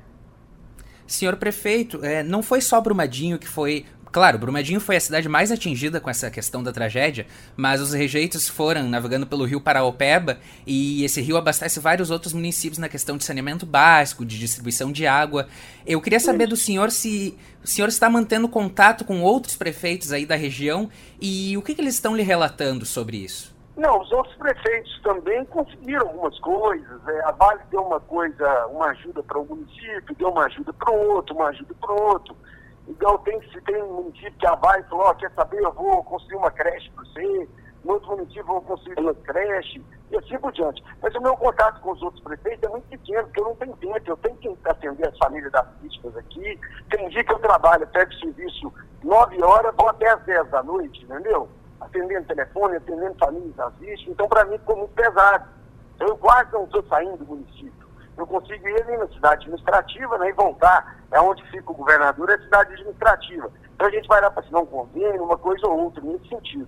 Senhor 1.08 1.36
prefeito, 1.36 2.04
é, 2.04 2.24
não 2.24 2.42
foi 2.42 2.62
só 2.62 2.80
Brumadinho 2.80 3.38
que 3.38 3.48
foi 3.48 3.86
Claro, 4.14 4.38
Brumadinho 4.38 4.80
foi 4.80 4.96
a 4.96 5.00
cidade 5.00 5.28
mais 5.28 5.52
atingida 5.52 6.00
com 6.00 6.08
essa 6.08 6.30
questão 6.30 6.62
da 6.62 6.72
tragédia, 6.72 7.26
mas 7.58 7.82
os 7.82 7.94
rejeitos 7.94 8.48
foram 8.48 8.88
navegando 8.88 9.26
pelo 9.26 9.44
rio 9.44 9.60
Paraopeba 9.60 10.38
e 10.68 11.04
esse 11.04 11.20
rio 11.20 11.36
abastece 11.36 11.80
vários 11.80 12.12
outros 12.12 12.32
municípios 12.32 12.78
na 12.78 12.88
questão 12.88 13.18
de 13.18 13.24
saneamento 13.24 13.66
básico, 13.66 14.24
de 14.24 14.38
distribuição 14.38 14.92
de 14.92 15.08
água. 15.08 15.48
Eu 15.84 16.00
queria 16.00 16.20
saber 16.20 16.46
do 16.46 16.56
senhor 16.56 16.92
se 16.92 17.36
o 17.64 17.68
senhor 17.68 17.88
está 17.88 18.08
mantendo 18.08 18.48
contato 18.48 19.04
com 19.04 19.20
outros 19.24 19.56
prefeitos 19.56 20.12
aí 20.12 20.28
da 20.28 20.36
região 20.36 20.92
e 21.20 21.58
o 21.58 21.64
que, 21.64 21.74
que 21.74 21.82
eles 21.82 21.96
estão 21.96 22.16
lhe 22.16 22.22
relatando 22.22 22.86
sobre 22.86 23.18
isso. 23.18 23.53
Não, 23.76 24.02
os 24.02 24.12
outros 24.12 24.36
prefeitos 24.36 25.02
também 25.02 25.44
conseguiram 25.46 26.08
algumas 26.08 26.38
coisas. 26.40 27.08
É, 27.08 27.24
a 27.24 27.32
Vale 27.32 27.62
deu 27.72 27.82
uma 27.82 28.00
coisa, 28.00 28.68
uma 28.68 28.88
ajuda 28.88 29.24
para 29.24 29.40
o 29.40 29.46
município, 29.46 30.16
deu 30.16 30.30
uma 30.30 30.46
ajuda 30.46 30.72
para 30.74 30.92
o 30.92 31.10
outro, 31.14 31.36
uma 31.36 31.48
ajuda 31.48 31.74
para 31.82 31.92
o 31.92 32.04
outro. 32.04 32.36
Então 32.88 33.18
tem, 33.20 33.42
se 33.50 33.60
tem 33.62 33.82
um 33.82 33.94
município 33.94 34.34
que 34.34 34.46
a 34.46 34.56
vai 34.56 34.84
falou, 34.84 35.10
oh, 35.10 35.16
quer 35.16 35.32
saber, 35.32 35.60
eu 35.60 35.72
vou 35.72 36.04
construir 36.04 36.36
uma 36.36 36.52
creche 36.52 36.92
para 36.92 37.04
você, 37.04 37.50
no 37.84 37.94
outro 37.94 38.10
município 38.12 38.42
eu 38.42 38.46
vou 38.46 38.62
construir 38.62 39.00
uma 39.00 39.14
creche, 39.16 39.84
e 40.12 40.18
assim 40.18 40.38
por 40.38 40.52
diante. 40.52 40.84
Mas 41.02 41.16
o 41.16 41.22
meu 41.22 41.36
contato 41.36 41.82
com 41.82 41.94
os 41.94 42.02
outros 42.04 42.22
prefeitos 42.24 42.64
é 42.64 42.70
muito 42.70 42.88
pequeno, 42.88 43.24
porque 43.24 43.42
eu 43.42 43.46
não 43.46 43.56
tenho 43.56 43.76
tempo, 43.78 44.02
eu 44.06 44.18
tenho 44.18 44.36
que 44.38 44.70
atender 44.70 45.08
as 45.08 45.18
famílias 45.18 45.52
das 45.52 45.66
vítimas 45.82 46.16
aqui. 46.16 46.60
Tem 46.92 47.10
dia 47.10 47.24
que 47.24 47.34
eu 47.34 47.40
trabalho, 47.40 47.88
pego 47.88 48.14
serviço 48.14 48.72
9 49.04 49.44
horas, 49.44 49.76
vou 49.76 49.90
até 49.90 50.10
às 50.12 50.22
10 50.24 50.50
da 50.50 50.62
noite, 50.62 51.04
entendeu? 51.04 51.50
Atendendo 51.86 52.28
telefone, 52.28 52.78
atendendo 52.78 53.16
famílias 53.20 53.74
vítimas, 53.80 54.14
então 54.14 54.28
para 54.28 54.46
mim 54.46 54.58
ficou 54.58 54.78
muito 54.78 54.94
pesado. 54.94 55.46
Então 55.96 56.08
eu 56.08 56.18
quase 56.18 56.52
não 56.52 56.64
estou 56.64 56.84
saindo 56.84 57.18
do 57.18 57.26
município 57.26 57.84
eu 58.18 58.28
consigo 58.28 58.68
ir 58.68 58.98
na 58.98 59.08
cidade 59.08 59.46
administrativa 59.46 60.18
né, 60.20 60.30
e 60.30 60.34
voltar. 60.34 60.98
É 61.12 61.20
onde 61.20 61.44
fica 61.50 61.72
o 61.72 61.76
governador, 61.76 62.30
é 62.30 62.36
a 62.36 62.42
cidade 62.42 62.74
administrativa. 62.74 63.50
Então 63.76 63.88
a 63.88 63.92
gente 63.92 64.08
vai 64.08 64.22
lá 64.22 64.32
para 64.32 64.42
assinar 64.42 64.62
um 64.62 64.66
convênio, 64.66 65.24
uma 65.24 65.38
coisa 65.38 65.68
ou 65.68 65.86
outra, 65.86 66.02
nesse 66.02 66.28
sentido. 66.28 66.68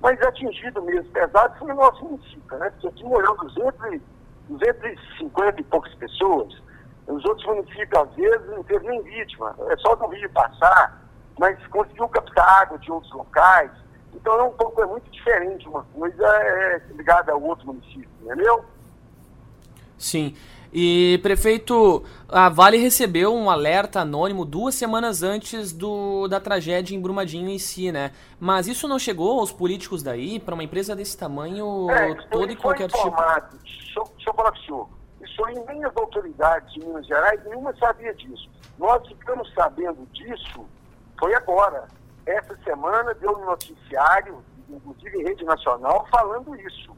Mas 0.00 0.20
atingido 0.20 0.82
mesmo, 0.82 1.10
pesado, 1.12 1.56
foi 1.58 1.72
o 1.72 1.76
nosso 1.76 2.04
município, 2.04 2.58
né? 2.58 2.70
Porque 2.70 2.88
aqui 2.88 3.04
morreu 3.04 3.36
200, 3.36 4.00
250 4.48 5.60
e 5.60 5.64
poucas 5.64 5.94
pessoas. 5.94 6.62
Os 7.06 7.24
outros 7.24 7.46
municípios, 7.46 8.02
às 8.02 8.14
vezes, 8.14 8.46
não 8.48 8.62
teve 8.64 8.86
nem 8.86 9.02
vítima. 9.02 9.54
É 9.68 9.76
só 9.76 9.94
do 9.94 10.06
rio 10.08 10.30
passar, 10.30 11.00
mas 11.38 11.56
conseguiu 11.68 12.08
captar 12.08 12.62
água 12.62 12.78
de 12.78 12.90
outros 12.90 13.12
locais. 13.12 13.70
Então 14.14 14.38
é 14.38 14.42
um 14.44 14.52
pouco, 14.52 14.80
é 14.82 14.86
muito 14.86 15.10
diferente 15.10 15.68
uma 15.68 15.82
coisa 15.84 16.26
é, 16.26 16.82
ligada 16.94 17.32
ao 17.32 17.42
outro 17.42 17.66
município, 17.66 18.08
entendeu? 18.22 18.64
Sim. 19.98 20.34
E, 20.76 21.20
prefeito, 21.22 22.02
a 22.28 22.48
Vale 22.48 22.76
recebeu 22.78 23.32
um 23.32 23.48
alerta 23.48 24.00
anônimo 24.00 24.44
duas 24.44 24.74
semanas 24.74 25.22
antes 25.22 25.72
do, 25.72 26.26
da 26.26 26.40
tragédia 26.40 26.96
em 26.96 27.00
Brumadinho 27.00 27.48
em 27.48 27.60
si, 27.60 27.92
né? 27.92 28.10
Mas 28.40 28.66
isso 28.66 28.88
não 28.88 28.98
chegou 28.98 29.38
aos 29.38 29.52
políticos 29.52 30.02
daí, 30.02 30.40
para 30.40 30.52
uma 30.52 30.64
empresa 30.64 30.96
desse 30.96 31.16
tamanho, 31.16 31.88
é, 31.90 32.14
todo 32.28 32.50
e 32.50 32.56
qualquer 32.56 32.88
tipo? 32.88 32.98
informado. 32.98 33.56
tipo? 33.56 33.62
Deixa, 33.62 34.02
deixa 34.16 34.30
eu 34.30 34.34
falar 34.34 34.50
para 34.50 34.60
o 34.60 34.64
senhor. 34.64 34.88
Isso 35.22 35.44
aí 35.44 35.54
nem 35.68 35.84
as 35.84 35.96
autoridades 35.96 36.72
de 36.74 36.80
Minas 36.80 37.06
Gerais, 37.06 37.40
nenhuma 37.44 37.72
sabia 37.76 38.12
disso. 38.12 38.50
Nós 38.76 39.06
ficamos 39.06 39.52
sabendo 39.54 40.04
disso, 40.12 40.66
foi 41.16 41.34
agora. 41.36 41.86
Essa 42.26 42.56
semana 42.64 43.14
deu 43.14 43.36
um 43.36 43.44
noticiário, 43.44 44.42
inclusive 44.68 45.18
em 45.18 45.24
rede 45.24 45.44
nacional, 45.44 46.06
falando 46.10 46.54
isso. 46.56 46.96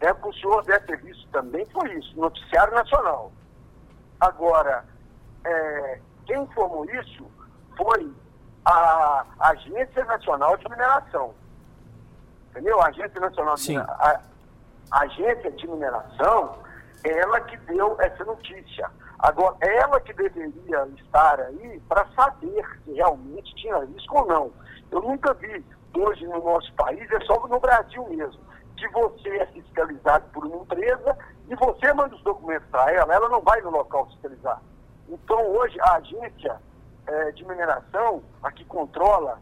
É, 0.00 0.12
o 0.12 0.32
senhor 0.32 0.64
deve 0.64 0.86
ter 0.86 0.98
visto 0.98 1.28
também 1.30 1.66
foi 1.66 1.92
isso, 1.94 2.16
noticiário 2.16 2.72
nacional. 2.72 3.32
Agora, 4.20 4.84
é, 5.44 6.00
quem 6.26 6.42
informou 6.42 6.84
isso 6.84 7.26
foi 7.76 8.12
a 8.64 9.24
Agência 9.40 10.04
Nacional 10.04 10.56
de 10.56 10.68
Mineração. 10.68 11.34
Entendeu? 12.50 12.80
A 12.80 12.88
Agência 12.88 13.20
Nacional 13.20 13.54
de 13.54 13.68
Mineração. 13.68 14.22
A 14.90 15.00
Agência 15.02 15.50
de 15.52 15.66
Mineração, 15.66 16.58
ela 17.04 17.40
que 17.40 17.56
deu 17.58 17.96
essa 18.00 18.24
notícia. 18.24 18.90
Agora, 19.18 19.56
ela 19.60 20.00
que 20.00 20.12
deveria 20.12 20.86
estar 20.96 21.40
aí 21.40 21.80
para 21.88 22.06
saber 22.14 22.64
se 22.84 22.92
realmente 22.92 23.54
tinha 23.56 23.84
risco 23.84 24.18
ou 24.18 24.26
não. 24.26 24.52
Eu 24.90 25.02
nunca 25.02 25.34
vi, 25.34 25.64
hoje 25.94 26.24
no 26.26 26.42
nosso 26.42 26.72
país, 26.74 27.10
é 27.10 27.20
só 27.20 27.34
no 27.48 27.58
Brasil 27.58 28.06
mesmo, 28.08 28.40
que 28.76 28.88
você 28.88 29.28
é 29.38 29.46
fiscalizado 29.46 30.24
por 30.32 30.46
uma 30.46 30.58
empresa 30.58 31.18
e 31.48 31.54
você 31.56 31.92
manda 31.92 32.14
os 32.14 32.22
documentos 32.22 32.68
para 32.70 32.92
ela, 32.92 33.12
ela 33.12 33.28
não 33.28 33.40
vai 33.40 33.60
no 33.60 33.70
local 33.70 34.06
fiscalizar. 34.06 34.62
Então, 35.08 35.44
hoje, 35.56 35.76
a 35.80 35.96
agência 35.96 36.56
é, 37.06 37.32
de 37.32 37.44
mineração, 37.44 38.22
a 38.42 38.52
que 38.52 38.64
controla, 38.66 39.40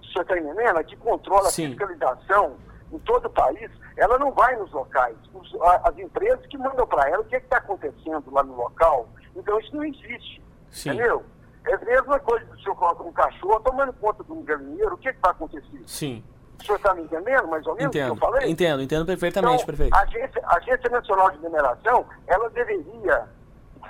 o 0.00 0.04
senhor 0.06 0.22
está 0.22 0.38
entendendo? 0.38 0.78
A 0.78 0.84
que 0.84 0.96
controla 0.96 1.48
Sim. 1.50 1.66
a 1.66 1.68
fiscalização 1.68 2.56
em 2.92 2.98
todo 3.00 3.26
o 3.26 3.30
país, 3.30 3.70
ela 3.96 4.18
não 4.18 4.32
vai 4.32 4.56
nos 4.56 4.70
locais. 4.72 5.16
Os, 5.34 5.54
a, 5.62 5.88
as 5.88 5.98
empresas 5.98 6.44
que 6.46 6.58
mandam 6.58 6.86
para 6.86 7.08
ela 7.08 7.22
o 7.22 7.24
que 7.24 7.36
é 7.36 7.38
está 7.38 7.58
acontecendo 7.58 8.24
lá 8.30 8.42
no 8.42 8.54
local. 8.54 9.08
Então, 9.34 9.58
isso 9.60 9.74
não 9.74 9.84
existe. 9.84 10.42
Sim. 10.70 10.90
Entendeu? 10.90 11.24
É 11.66 11.74
a 11.74 11.78
mesma 11.78 12.20
coisa 12.20 12.44
do 12.46 12.60
senhor 12.60 12.76
coloca 12.76 13.02
um 13.02 13.12
cachorro 13.12 13.60
tomando 13.60 13.92
conta 13.94 14.22
de 14.22 14.32
um 14.32 14.42
galinheiro, 14.42 14.94
o 14.94 14.98
que, 14.98 15.08
é 15.08 15.12
que 15.12 15.20
vai 15.20 15.32
acontecer? 15.32 15.82
Sim. 15.86 16.22
O 16.60 16.64
senhor 16.64 16.76
está 16.76 16.94
me 16.94 17.02
entendendo, 17.02 17.48
mais 17.48 17.66
ou 17.66 17.74
menos, 17.74 17.94
entendo, 17.94 18.12
o 18.12 18.16
que 18.16 18.24
eu 18.24 18.30
falei? 18.30 18.50
Entendo, 18.50 18.82
entendo 18.82 19.04
perfeitamente, 19.04 19.62
então, 19.62 19.66
prefeito. 19.66 19.94
A 19.94 20.00
Agência, 20.00 20.42
a 20.44 20.56
Agência 20.56 20.90
Nacional 20.90 21.30
de 21.30 21.38
Mineração, 21.38 22.06
ela 22.26 22.48
deveria 22.50 23.28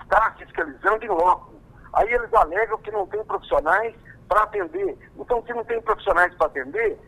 estar 0.02 0.36
fiscalizando 0.36 1.04
em 1.04 1.08
loco. 1.08 1.54
Aí 1.92 2.12
eles 2.12 2.32
alegam 2.34 2.78
que 2.78 2.90
não 2.90 3.06
tem 3.06 3.22
profissionais 3.24 3.94
para 4.28 4.42
atender. 4.42 4.98
Então, 5.16 5.42
se 5.46 5.52
não 5.52 5.64
tem 5.64 5.80
profissionais 5.80 6.34
para 6.34 6.46
atender, 6.46 6.98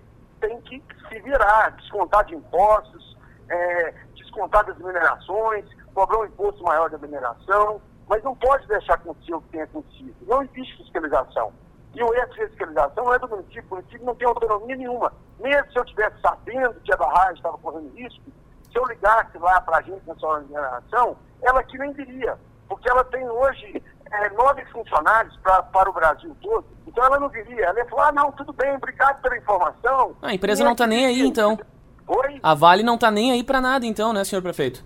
tem 0.40 0.61
que 0.62 0.83
se 1.09 1.21
virar, 1.21 1.71
descontar 1.73 2.25
de 2.25 2.35
impostos, 2.35 3.16
é, 3.49 3.95
descontar 4.14 4.64
das 4.64 4.78
minerações, 4.78 5.64
cobrar 5.95 6.21
um 6.21 6.25
imposto 6.25 6.62
maior 6.62 6.90
da 6.90 6.99
mineração, 6.99 7.80
mas 8.09 8.23
não 8.23 8.35
pode 8.35 8.66
deixar 8.66 8.95
acontecer 8.95 9.35
o 9.35 9.40
que 9.42 9.49
tem 9.49 9.62
acontecido. 9.62 10.14
Não 10.23 10.42
existe 10.42 10.76
fiscalização. 10.78 11.52
E 11.95 12.02
o 12.02 12.14
erro 12.14 12.30
de 12.35 12.47
fiscalização 12.49 13.04
não 13.04 13.14
é 13.14 13.18
do 13.18 13.28
município, 13.28 13.64
o 13.71 13.75
município 13.76 14.07
não 14.07 14.14
tem 14.14 14.28
autonomia 14.28 14.76
nenhuma. 14.76 15.12
Mesmo 15.40 15.73
se 15.73 15.78
eu 15.78 15.85
estivesse 15.85 16.21
sabendo 16.21 16.80
que 16.80 16.92
a 16.92 16.97
barragem 16.97 17.35
estava 17.35 17.59
correndo 17.59 17.95
risco, 17.95 18.25
se 18.71 18.78
eu 18.78 18.85
ligasse 18.87 19.38
lá 19.38 19.61
para 19.61 19.76
a 19.76 19.78
Agência 19.80 20.02
Nacional 20.07 20.40
de 20.40 20.49
Mineração, 20.49 21.16
ela 21.42 21.62
que 21.62 21.78
nem 21.78 21.92
viria, 21.92 22.38
porque 22.68 22.90
ela 22.90 23.04
tem 23.04 23.28
hoje 23.28 23.83
é, 24.11 24.31
nove 24.31 24.65
funcionários 24.67 25.37
pra, 25.43 25.62
para 25.62 25.91
o 25.91 25.93
Brasil 25.93 26.37
todo, 26.41 26.65
então 26.87 27.05
ela 27.05 27.19
não 27.19 27.29
viria. 27.29 27.67
Ela 27.67 27.79
ia 27.79 27.87
falar, 27.87 28.09
ah, 28.09 28.12
não, 28.12 28.33
tudo 28.33 28.53
bem, 28.53 28.75
obrigado 28.75 29.21
pela 29.21 29.37
informação. 29.37 30.17
A 30.23 30.35
empresa 30.35 30.65
não 30.65 30.73
está 30.73 30.87
nem 30.87 31.07
aí, 31.07 31.21
então. 31.21 31.59
Oi? 32.07 32.41
A 32.43 32.55
Vale 32.55 32.83
não 32.83 32.95
está 32.95 33.11
nem 33.11 33.33
aí 33.33 33.45
para 33.45 33.61
nada, 33.61 33.85
então, 33.85 34.12
né, 34.12 34.25
senhor 34.25 34.43
prefeito? 34.43 34.85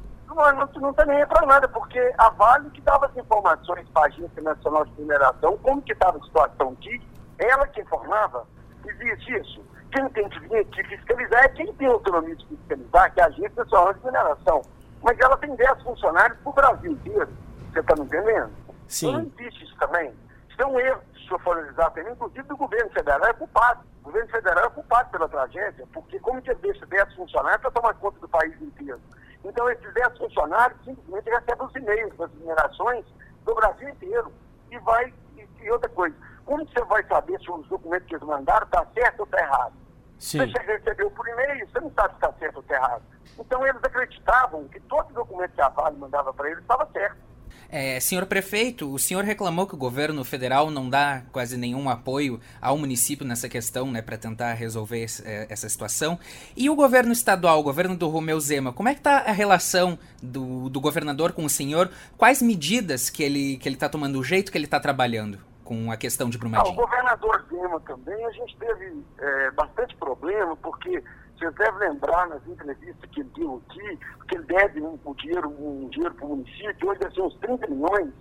não 0.80 0.90
está 0.90 1.04
nem 1.04 1.18
aí 1.18 1.26
para 1.26 1.46
nada, 1.46 1.68
porque 1.68 2.12
a 2.18 2.30
Vale 2.30 2.70
que 2.70 2.80
dava 2.80 3.06
as 3.06 3.16
informações 3.16 3.86
para 3.90 4.02
a 4.02 4.06
Agência 4.06 4.42
Nacional 4.42 4.84
de 4.84 5.00
Mineração, 5.00 5.58
como 5.58 5.82
que 5.82 5.92
estava 5.92 6.18
a 6.18 6.22
situação 6.22 6.70
aqui, 6.70 7.00
ela 7.38 7.66
que 7.68 7.80
informava, 7.80 8.46
existe 8.84 9.32
isso. 9.38 9.62
Quem 9.92 10.08
tem 10.08 10.28
que 10.28 10.40
vir 10.40 10.56
aqui 10.56 10.82
fiscalizar 10.84 11.44
é 11.44 11.48
quem 11.48 11.72
tem 11.74 11.86
autonomia 11.86 12.34
de 12.34 12.46
fiscalizar, 12.46 13.12
que 13.12 13.20
é 13.20 13.24
a 13.24 13.26
Agência 13.26 13.52
Nacional 13.56 13.92
de 13.92 14.04
Mineração. 14.04 14.62
Mas 15.02 15.18
ela 15.20 15.36
tem 15.36 15.54
10 15.54 15.82
funcionários 15.82 16.38
para 16.38 16.50
o 16.50 16.54
Brasil 16.54 16.92
inteiro. 16.92 17.28
Você 17.72 17.80
está 17.80 17.94
me 17.94 18.02
entendendo? 18.02 18.50
Sim. 18.92 19.08
Então 19.08 19.22
não 19.22 19.32
existe 19.38 19.64
isso 19.64 19.76
também. 19.76 20.12
Isso 20.50 20.60
é 20.60 20.66
um 20.66 20.78
erro, 20.78 21.00
se 21.14 21.32
eu 21.32 21.38
for 21.38 21.56
analisar 21.56 21.90
também, 21.90 22.12
inclusive 22.12 22.42
do 22.42 22.56
governo 22.56 22.90
federal 22.90 23.24
é 23.24 23.32
culpado. 23.32 23.80
O 24.02 24.04
governo 24.04 24.30
federal 24.30 24.66
é 24.66 24.68
culpado 24.68 25.10
pela 25.10 25.28
tragédia, 25.28 25.86
porque 25.94 26.20
como 26.20 26.42
que 26.42 26.54
deixa 26.56 26.84
10 26.84 27.14
funcionários 27.14 27.62
para 27.62 27.70
tomar 27.70 27.94
conta 27.94 28.20
do 28.20 28.28
país 28.28 28.60
inteiro? 28.60 29.00
Então, 29.42 29.68
esses 29.70 29.94
10 29.94 30.18
funcionários 30.18 30.78
simplesmente 30.84 31.30
recebem 31.30 31.66
os 31.66 31.74
e-mails 31.74 32.16
das 32.18 32.30
minerações 32.34 33.04
do 33.44 33.54
Brasil 33.54 33.88
inteiro. 33.88 34.32
E 34.70 34.78
vai, 34.80 35.12
e, 35.36 35.48
e 35.62 35.70
outra 35.70 35.88
coisa, 35.88 36.14
como 36.44 36.66
você 36.66 36.84
vai 36.84 37.02
saber 37.04 37.40
se 37.40 37.50
os 37.50 37.66
documentos 37.68 38.06
que 38.06 38.14
eles 38.14 38.26
mandaram 38.26 38.66
estão 38.66 38.84
tá 38.84 38.90
certo 38.92 39.20
ou 39.20 39.24
está 39.24 39.40
errado? 39.40 39.72
Sim. 40.18 40.38
Você 40.38 40.62
recebeu 40.62 41.10
por 41.10 41.26
e-mail, 41.26 41.66
você 41.66 41.80
não 41.80 41.90
sabe 41.92 42.10
se 42.10 42.14
está 42.16 42.32
certo 42.34 42.56
ou 42.56 42.62
está 42.62 42.74
errado. 42.74 43.02
Então, 43.38 43.66
eles 43.66 43.82
acreditavam 43.82 44.68
que 44.68 44.80
todo 44.80 45.14
documento 45.14 45.52
que 45.52 45.62
a 45.62 45.70
Vale 45.70 45.96
mandava 45.96 46.32
para 46.34 46.50
eles 46.50 46.62
estava 46.62 46.86
certo. 46.92 47.31
É, 47.74 47.98
senhor 48.00 48.26
prefeito, 48.26 48.92
o 48.92 48.98
senhor 48.98 49.24
reclamou 49.24 49.66
que 49.66 49.74
o 49.74 49.78
governo 49.78 50.22
federal 50.24 50.70
não 50.70 50.90
dá 50.90 51.22
quase 51.32 51.56
nenhum 51.56 51.88
apoio 51.88 52.38
ao 52.60 52.76
município 52.76 53.26
nessa 53.26 53.48
questão, 53.48 53.90
né, 53.90 54.02
para 54.02 54.18
tentar 54.18 54.52
resolver 54.52 55.06
é, 55.24 55.46
essa 55.48 55.66
situação. 55.70 56.18
E 56.54 56.68
o 56.68 56.76
governo 56.76 57.12
estadual, 57.12 57.58
o 57.58 57.62
governo 57.62 57.96
do 57.96 58.08
Romeu 58.10 58.38
Zema, 58.38 58.74
como 58.74 58.90
é 58.90 58.92
que 58.92 59.00
está 59.00 59.20
a 59.20 59.32
relação 59.32 59.98
do, 60.22 60.68
do 60.68 60.82
governador 60.82 61.32
com 61.32 61.46
o 61.46 61.48
senhor? 61.48 61.90
Quais 62.18 62.42
medidas 62.42 63.08
que 63.08 63.22
ele 63.22 63.56
que 63.56 63.66
ele 63.66 63.76
está 63.76 63.88
tomando, 63.88 64.18
o 64.18 64.22
jeito 64.22 64.52
que 64.52 64.58
ele 64.58 64.66
está 64.66 64.78
trabalhando 64.78 65.38
com 65.64 65.90
a 65.90 65.96
questão 65.96 66.28
de 66.28 66.36
Brumadinho? 66.36 66.78
Ah, 66.78 66.82
o 66.82 66.86
governador 66.86 67.46
Zema 67.48 67.80
também, 67.80 68.22
a 68.26 68.32
gente 68.32 68.54
teve 68.58 69.02
é, 69.18 69.50
bastante 69.52 69.96
problema, 69.96 70.54
porque 70.58 71.02
vocês 71.42 71.54
devem 71.54 71.88
lembrar 71.88 72.28
nas 72.28 72.46
entrevistas 72.46 73.10
que 73.10 73.20
ele 73.20 73.30
deu 73.34 73.60
aqui, 73.66 73.98
que 74.28 74.36
ele 74.36 74.44
deve 74.44 74.80
um, 74.80 74.98
um 75.04 75.14
dinheiro, 75.14 75.48
um 75.48 75.88
dinheiro 75.88 76.14
para 76.14 76.24
o 76.24 76.28
município, 76.28 76.88
hoje 76.88 77.00
deve 77.00 77.14
ser 77.14 77.22
uns 77.22 77.34
30 77.38 77.66
milhões. 77.66 78.12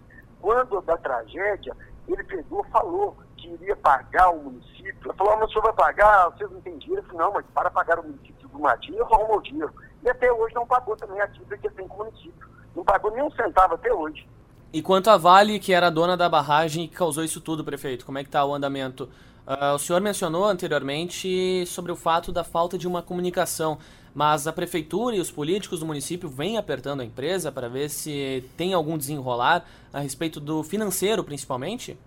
Quando 0.41 0.81
da 0.81 0.97
tragédia, 0.97 1.75
ele 2.07 2.23
pegou, 2.23 2.63
falou 2.65 3.15
que 3.37 3.47
iria 3.47 3.75
pagar 3.75 4.29
o 4.31 4.39
município. 4.39 4.95
Ele 5.05 5.13
falou, 5.13 5.33
ah, 5.33 5.37
mas 5.37 5.49
o 5.49 5.51
senhor 5.51 5.63
vai 5.65 5.73
pagar, 5.73 6.29
vocês 6.29 6.49
não 6.49 6.61
têm 6.61 6.79
dinheiro? 6.79 7.03
Falei, 7.03 7.19
não, 7.19 7.33
mas 7.33 7.45
para 7.53 7.69
pagar 7.69 7.99
o 7.99 8.03
município 8.03 8.49
do 8.49 8.59
Matinho, 8.59 8.97
eu 8.97 9.05
arrumo 9.05 9.37
o 9.37 9.41
dinheiro. 9.41 9.73
E 10.03 10.09
até 10.09 10.31
hoje 10.31 10.55
não 10.55 10.65
pagou 10.65 10.97
também 10.97 11.21
a 11.21 11.27
dívida 11.27 11.57
que 11.57 11.67
ele 11.67 11.75
tem 11.75 11.87
com 11.87 12.01
o 12.01 12.05
município. 12.05 12.49
Não 12.75 12.83
pagou 12.83 13.11
nem 13.11 13.23
um 13.23 13.31
centavo 13.31 13.75
até 13.75 13.93
hoje. 13.93 14.27
E 14.73 14.81
quanto 14.81 15.09
a 15.09 15.17
Vale, 15.17 15.59
que 15.59 15.73
era 15.73 15.87
a 15.87 15.89
dona 15.89 16.15
da 16.15 16.29
barragem 16.29 16.87
que 16.87 16.95
causou 16.95 17.25
isso 17.25 17.41
tudo, 17.41 17.63
prefeito, 17.63 18.05
como 18.05 18.17
é 18.17 18.23
que 18.23 18.29
está 18.29 18.45
o 18.45 18.53
andamento? 18.53 19.09
Uh, 19.45 19.75
o 19.75 19.79
senhor 19.79 19.99
mencionou 19.99 20.45
anteriormente 20.45 21.65
sobre 21.65 21.91
o 21.91 21.95
fato 21.95 22.31
da 22.31 22.41
falta 22.41 22.77
de 22.77 22.87
uma 22.87 23.01
comunicação, 23.01 23.77
mas 24.15 24.47
a 24.47 24.53
prefeitura 24.53 25.17
e 25.17 25.19
os 25.19 25.29
políticos 25.29 25.81
do 25.81 25.85
município 25.85 26.29
vêm 26.29 26.57
apertando 26.57 27.01
a 27.01 27.05
empresa 27.05 27.51
para 27.51 27.67
ver 27.67 27.89
se 27.89 28.49
tem 28.55 28.73
algum 28.73 28.97
desenrolar 28.97 29.65
a 29.91 29.99
respeito 29.99 30.39
do 30.39 30.63
financeiro, 30.63 31.21
principalmente? 31.21 31.99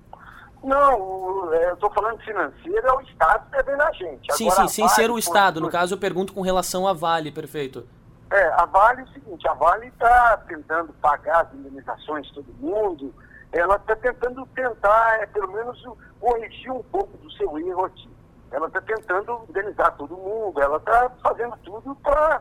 Não, 0.63 1.53
é, 1.53 1.69
eu 1.69 1.75
estou 1.75 1.91
falando 1.91 2.19
financeiro, 2.21 2.87
é 2.87 2.93
o 2.95 3.01
Estado 3.03 3.45
devendo 3.51 3.83
a 3.83 3.93
gente. 3.93 4.35
Sim, 4.35 4.49
Agora, 4.49 4.69
sim, 4.69 4.75
sem 4.75 4.85
vale, 4.87 4.97
ser 4.97 5.11
o 5.11 5.19
Estado. 5.19 5.61
Por... 5.61 5.67
No 5.67 5.71
caso, 5.71 5.93
eu 5.93 5.99
pergunto 5.99 6.33
com 6.33 6.41
relação 6.41 6.89
à 6.89 6.95
Vale, 6.95 7.31
prefeito. 7.31 7.87
É, 8.31 8.47
a 8.55 8.65
Vale 8.67 9.03
é 9.03 9.05
o 9.05 9.09
seguinte, 9.09 9.49
a 9.49 9.55
Vale 9.55 9.87
está 9.89 10.37
tentando 10.49 10.93
pagar 10.95 11.43
as 11.43 11.55
indenizações 11.55 12.27
de 12.27 12.35
todo 12.35 12.55
mundo, 12.59 13.15
ela 13.53 13.77
está 13.77 13.95
tentando 13.97 14.45
tentar, 14.47 15.21
é, 15.21 15.27
pelo 15.27 15.53
menos, 15.53 15.81
corrigir 16.21 16.73
um 16.73 16.83
pouco 16.85 17.17
do 17.19 17.31
seu 17.33 17.59
erro 17.59 17.85
aqui. 17.85 18.11
Ela 18.51 18.67
está 18.67 18.81
tentando 18.81 19.45
indenizar 19.49 19.97
todo 19.97 20.17
mundo, 20.17 20.61
ela 20.61 20.79
está 20.79 21.11
fazendo 21.23 21.57
tudo 21.59 21.95
para 21.97 22.41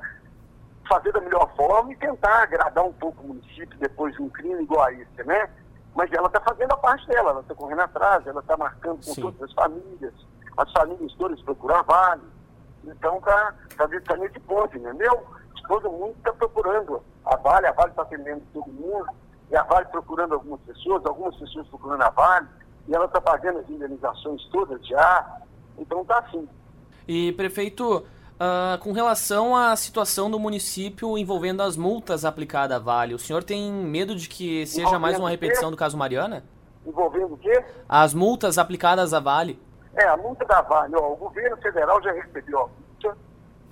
fazer 0.87 1.11
da 1.11 1.21
melhor 1.21 1.49
forma 1.55 1.91
e 1.91 1.95
tentar 1.95 2.43
agradar 2.43 2.83
um 2.83 2.93
pouco 2.93 3.23
o 3.23 3.27
município 3.27 3.77
depois 3.79 4.13
de 4.15 4.21
um 4.21 4.29
crime 4.29 4.63
igual 4.63 4.85
a 4.85 4.93
esse, 4.93 5.23
né? 5.23 5.49
Mas 5.95 6.11
ela 6.11 6.27
está 6.27 6.41
fazendo 6.41 6.71
a 6.71 6.77
parte 6.77 7.07
dela, 7.07 7.31
ela 7.31 7.41
está 7.41 7.55
correndo 7.55 7.81
atrás, 7.81 8.25
ela 8.25 8.41
está 8.41 8.57
marcando 8.57 8.97
com 8.97 9.13
Sim. 9.13 9.21
todas 9.21 9.41
as 9.43 9.53
famílias, 9.53 10.13
as 10.57 10.71
famílias 10.71 11.13
todas 11.13 11.41
procuram 11.41 11.75
a 11.75 11.81
Vale. 11.83 12.21
Então 12.83 13.17
está 13.17 13.53
tá, 13.77 13.87
tá 13.87 14.17
nesse 14.17 14.39
ponto, 14.41 14.75
entendeu? 14.77 15.25
Todo 15.67 15.89
mundo 15.89 16.15
está 16.17 16.33
procurando 16.33 17.01
a 17.25 17.35
Vale, 17.37 17.67
a 17.67 17.71
Vale 17.71 17.91
está 17.91 18.01
atendendo 18.01 18.41
todo 18.53 18.67
mundo 18.67 19.07
e 19.49 19.55
a 19.55 19.63
Vale 19.63 19.85
procurando 19.85 20.33
algumas 20.33 20.59
pessoas, 20.61 21.05
algumas 21.05 21.35
pessoas 21.35 21.67
procurando 21.67 22.01
a 22.01 22.09
Vale, 22.09 22.47
e 22.87 22.93
ela 22.93 23.05
está 23.05 23.21
pagando 23.21 23.59
as 23.59 23.69
indenizações 23.69 24.43
todas 24.51 24.85
já, 24.85 25.41
então 25.77 26.01
está 26.01 26.19
assim. 26.19 26.47
E, 27.07 27.31
prefeito, 27.33 27.97
uh, 27.97 28.77
com 28.79 28.91
relação 28.91 29.55
à 29.55 29.75
situação 29.75 30.29
do 30.29 30.39
município 30.39 31.17
envolvendo 31.17 31.61
as 31.61 31.77
multas 31.77 32.25
aplicadas 32.25 32.77
à 32.77 32.79
Vale, 32.79 33.13
o 33.13 33.19
senhor 33.19 33.43
tem 33.43 33.71
medo 33.71 34.15
de 34.15 34.27
que 34.27 34.65
seja 34.65 34.81
envolvendo 34.81 35.01
mais 35.01 35.19
uma 35.19 35.29
repetição 35.29 35.71
do 35.71 35.77
caso 35.77 35.97
Mariana? 35.97 36.43
Envolvendo 36.85 37.35
o 37.35 37.37
quê? 37.37 37.63
As 37.87 38.13
multas 38.13 38.57
aplicadas 38.57 39.13
à 39.13 39.19
Vale. 39.19 39.61
É, 39.95 40.07
a 40.07 40.17
multa 40.17 40.43
da 40.45 40.61
Vale, 40.61 40.95
ó, 40.95 41.13
o 41.13 41.15
governo 41.15 41.55
federal 41.57 42.01
já 42.01 42.11
recebeu 42.11 42.59
multa, 42.59 42.82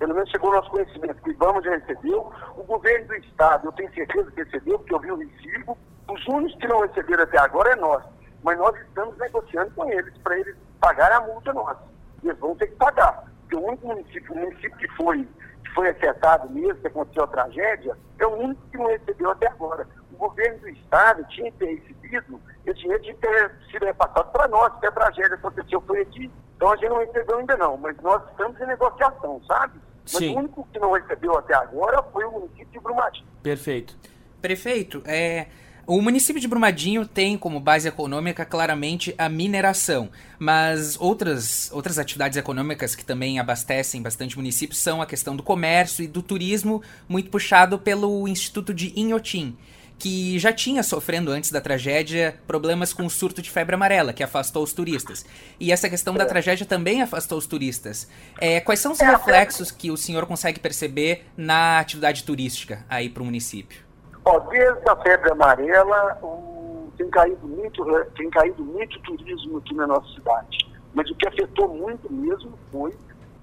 pelo 0.02 0.16
menos 0.16 0.30
chegou 0.30 0.50
ao 0.50 0.56
nosso 0.56 0.70
conhecimento, 0.70 1.22
que 1.22 1.30
o 1.30 1.32
IBAMA 1.32 1.62
já 1.62 1.76
recebeu, 1.76 2.32
o 2.56 2.64
governo 2.64 3.06
do 3.06 3.14
Estado, 3.14 3.68
eu 3.68 3.72
tenho 3.72 3.94
certeza 3.94 4.32
que 4.32 4.42
recebeu, 4.42 4.76
porque 4.80 4.94
eu 4.94 4.98
vi 4.98 5.12
o 5.12 5.16
recibo, 5.16 5.78
os 6.10 6.26
únicos 6.26 6.56
que 6.56 6.66
não 6.66 6.80
receberam 6.80 7.22
até 7.22 7.38
agora 7.38 7.70
é 7.70 7.76
nós, 7.76 8.02
mas 8.42 8.58
nós 8.58 8.76
estamos 8.80 9.16
negociando 9.16 9.70
com 9.76 9.88
eles 9.88 10.12
para 10.18 10.40
eles 10.40 10.56
pagarem 10.80 11.18
a 11.18 11.20
multa 11.20 11.52
nossa. 11.52 11.84
Eles 12.20 12.36
vão 12.40 12.56
ter 12.56 12.66
que 12.66 12.74
pagar, 12.74 13.26
porque 13.42 13.54
o 13.54 13.64
único 13.64 13.86
município, 13.86 14.34
o 14.34 14.38
município 14.38 14.76
que 14.76 14.88
foi, 14.96 15.24
que 15.64 15.70
foi 15.72 15.88
afetado 15.90 16.50
mesmo, 16.50 16.80
que 16.80 16.88
aconteceu 16.88 17.22
a 17.22 17.28
tragédia, 17.28 17.96
é 18.18 18.26
o 18.26 18.34
único 18.34 18.60
que 18.72 18.78
não 18.78 18.88
recebeu 18.88 19.30
até 19.30 19.46
agora. 19.46 19.86
O 20.12 20.16
governo 20.16 20.58
do 20.58 20.68
Estado 20.68 21.24
tinha 21.28 21.52
que 21.52 21.58
ter 21.58 21.74
recebido, 21.76 22.40
dinheiro 22.74 23.02
tinha 23.02 23.14
que 23.14 23.20
ter 23.20 23.52
sido 23.70 23.84
repassado 23.84 24.32
para 24.32 24.48
nós, 24.48 24.72
porque 24.72 24.86
a 24.88 24.92
tragédia 24.92 25.36
aconteceu 25.36 25.80
foi 25.82 26.00
aqui. 26.00 26.28
Então 26.56 26.72
a 26.72 26.76
gente 26.76 26.88
não 26.88 26.98
recebeu 26.98 27.38
ainda 27.38 27.56
não, 27.56 27.76
mas 27.76 27.96
nós 27.98 28.20
estamos 28.30 28.60
em 28.60 28.66
negociação, 28.66 29.40
sabe? 29.46 29.80
Mas 30.04 30.12
Sim. 30.12 30.34
o 30.34 30.38
único 30.38 30.66
que 30.72 30.78
não 30.78 30.92
recebeu 30.92 31.36
até 31.36 31.54
agora 31.54 32.02
foi 32.12 32.24
o 32.24 32.32
município 32.32 32.66
de 32.72 32.80
Brumadinho. 32.80 33.26
Perfeito. 33.42 33.96
Prefeito, 34.40 35.02
é, 35.04 35.46
o 35.84 36.00
município 36.00 36.40
de 36.40 36.46
Brumadinho 36.46 37.06
tem 37.06 37.36
como 37.36 37.58
base 37.58 37.88
econômica 37.88 38.44
claramente 38.44 39.14
a 39.18 39.28
mineração, 39.28 40.10
mas 40.38 40.96
outras, 41.00 41.70
outras 41.72 41.98
atividades 41.98 42.38
econômicas 42.38 42.94
que 42.94 43.04
também 43.04 43.40
abastecem 43.40 44.00
bastante 44.00 44.36
municípios 44.36 44.78
são 44.78 45.02
a 45.02 45.06
questão 45.06 45.34
do 45.34 45.42
comércio 45.42 46.04
e 46.04 46.06
do 46.06 46.22
turismo, 46.22 46.82
muito 47.08 47.30
puxado 47.30 47.78
pelo 47.78 48.28
Instituto 48.28 48.72
de 48.72 48.92
Inhotim, 48.98 49.56
que 49.98 50.38
já 50.38 50.52
tinha 50.52 50.82
sofrendo 50.82 51.30
antes 51.30 51.50
da 51.52 51.60
tragédia 51.60 52.34
problemas 52.46 52.92
com 52.92 53.06
o 53.06 53.10
surto 53.10 53.40
de 53.40 53.50
febre 53.50 53.74
amarela, 53.74 54.12
que 54.12 54.22
afastou 54.22 54.62
os 54.64 54.72
turistas. 54.72 55.24
E 55.60 55.70
essa 55.70 55.88
questão 55.88 56.14
da 56.14 56.26
tragédia 56.26 56.66
também 56.66 57.02
afastou 57.02 57.38
os 57.38 57.46
turistas. 57.46 58.08
É, 58.40 58.60
quais 58.60 58.80
são 58.80 58.92
os 58.92 59.00
reflexos 59.00 59.70
que 59.70 59.90
o 59.90 59.96
senhor 59.96 60.26
consegue 60.26 60.58
perceber 60.58 61.26
na 61.36 61.78
atividade 61.78 62.24
turística 62.24 62.84
aí 62.88 63.08
para 63.08 63.22
o 63.22 63.26
município? 63.26 63.80
Ó, 64.24 64.38
desde 64.40 64.88
a 64.88 64.96
febre 64.96 65.30
amarela, 65.32 66.18
o- 66.22 66.92
tem, 66.96 67.08
caído 67.10 67.46
muito, 67.46 67.84
tem 68.16 68.28
caído 68.30 68.64
muito 68.64 68.98
turismo 69.00 69.58
aqui 69.58 69.74
na 69.74 69.86
nossa 69.86 70.08
cidade. 70.14 70.58
Mas 70.94 71.08
o 71.10 71.14
que 71.14 71.26
afetou 71.26 71.68
muito 71.68 72.12
mesmo 72.12 72.58
foi 72.70 72.94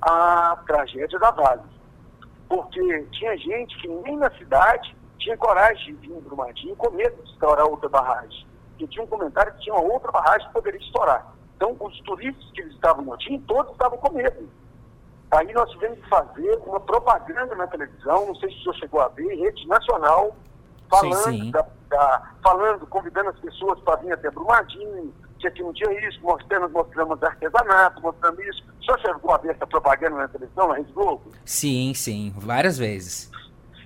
a 0.01 0.57
tragédia 0.67 1.17
da 1.19 1.31
Vale. 1.31 1.61
Porque 2.47 3.05
tinha 3.11 3.37
gente 3.37 3.77
que 3.81 3.87
nem 3.87 4.17
na 4.17 4.29
cidade 4.37 4.95
tinha 5.19 5.37
coragem 5.37 5.95
de 5.95 6.07
vir 6.07 6.15
em 6.15 6.21
Brumadinho 6.21 6.75
com 6.75 6.89
medo 6.91 7.21
de 7.23 7.31
estourar 7.31 7.65
outra 7.67 7.87
barragem. 7.89 8.47
Porque 8.71 8.87
tinha 8.87 9.03
um 9.03 9.07
comentário 9.07 9.53
que 9.53 9.59
tinha 9.61 9.75
uma 9.75 9.83
outra 9.93 10.11
barragem 10.11 10.47
que 10.47 10.53
poderia 10.53 10.79
estourar. 10.79 11.33
Então, 11.55 11.75
os 11.79 11.99
turistas 12.01 12.49
que 12.53 12.61
eles 12.61 12.73
estavam 12.73 13.03
no 13.03 13.11
Motim, 13.11 13.37
todos 13.41 13.71
estavam 13.73 13.97
com 13.97 14.13
medo. 14.13 14.49
Aí 15.31 15.51
nós 15.53 15.69
tivemos 15.71 15.99
que 15.99 16.09
fazer 16.09 16.57
uma 16.65 16.79
propaganda 16.79 17.53
na 17.55 17.67
televisão, 17.67 18.25
não 18.27 18.35
sei 18.35 18.49
se 18.49 18.55
o 18.57 18.61
senhor 18.63 18.75
chegou 18.75 19.01
a 19.01 19.09
ver, 19.09 19.27
rede 19.35 19.67
nacional, 19.67 20.35
falando, 20.89 21.15
Sim, 21.23 21.43
sim. 21.43 21.51
Da, 21.51 21.65
da- 21.89 22.31
falando 22.41 22.87
convidando 22.87 23.29
as 23.29 23.39
pessoas 23.39 23.79
para 23.81 23.97
vir 23.97 24.11
até 24.13 24.31
Brumadinho, 24.31 25.13
que 25.37 25.47
aqui 25.47 25.61
não 25.61 25.71
tinha 25.73 26.07
isso, 26.09 26.19
mostrando, 26.21 26.69
mostramos 26.69 27.21
artesanato, 27.21 28.01
mostrando 28.01 28.41
isso. 28.41 28.63
O 28.79 28.83
senhor 28.83 28.99
chegou 29.01 29.31
a 29.31 29.37
ver 29.37 29.51
essa 29.51 29.67
propaganda 29.67 30.15
na 30.17 30.27
televisão, 30.27 30.67
na 30.69 30.75
Rede 30.75 30.91
Globo? 30.93 31.21
Sim, 31.45 31.93
sim, 31.93 32.33
várias 32.35 32.77
vezes. 32.77 33.28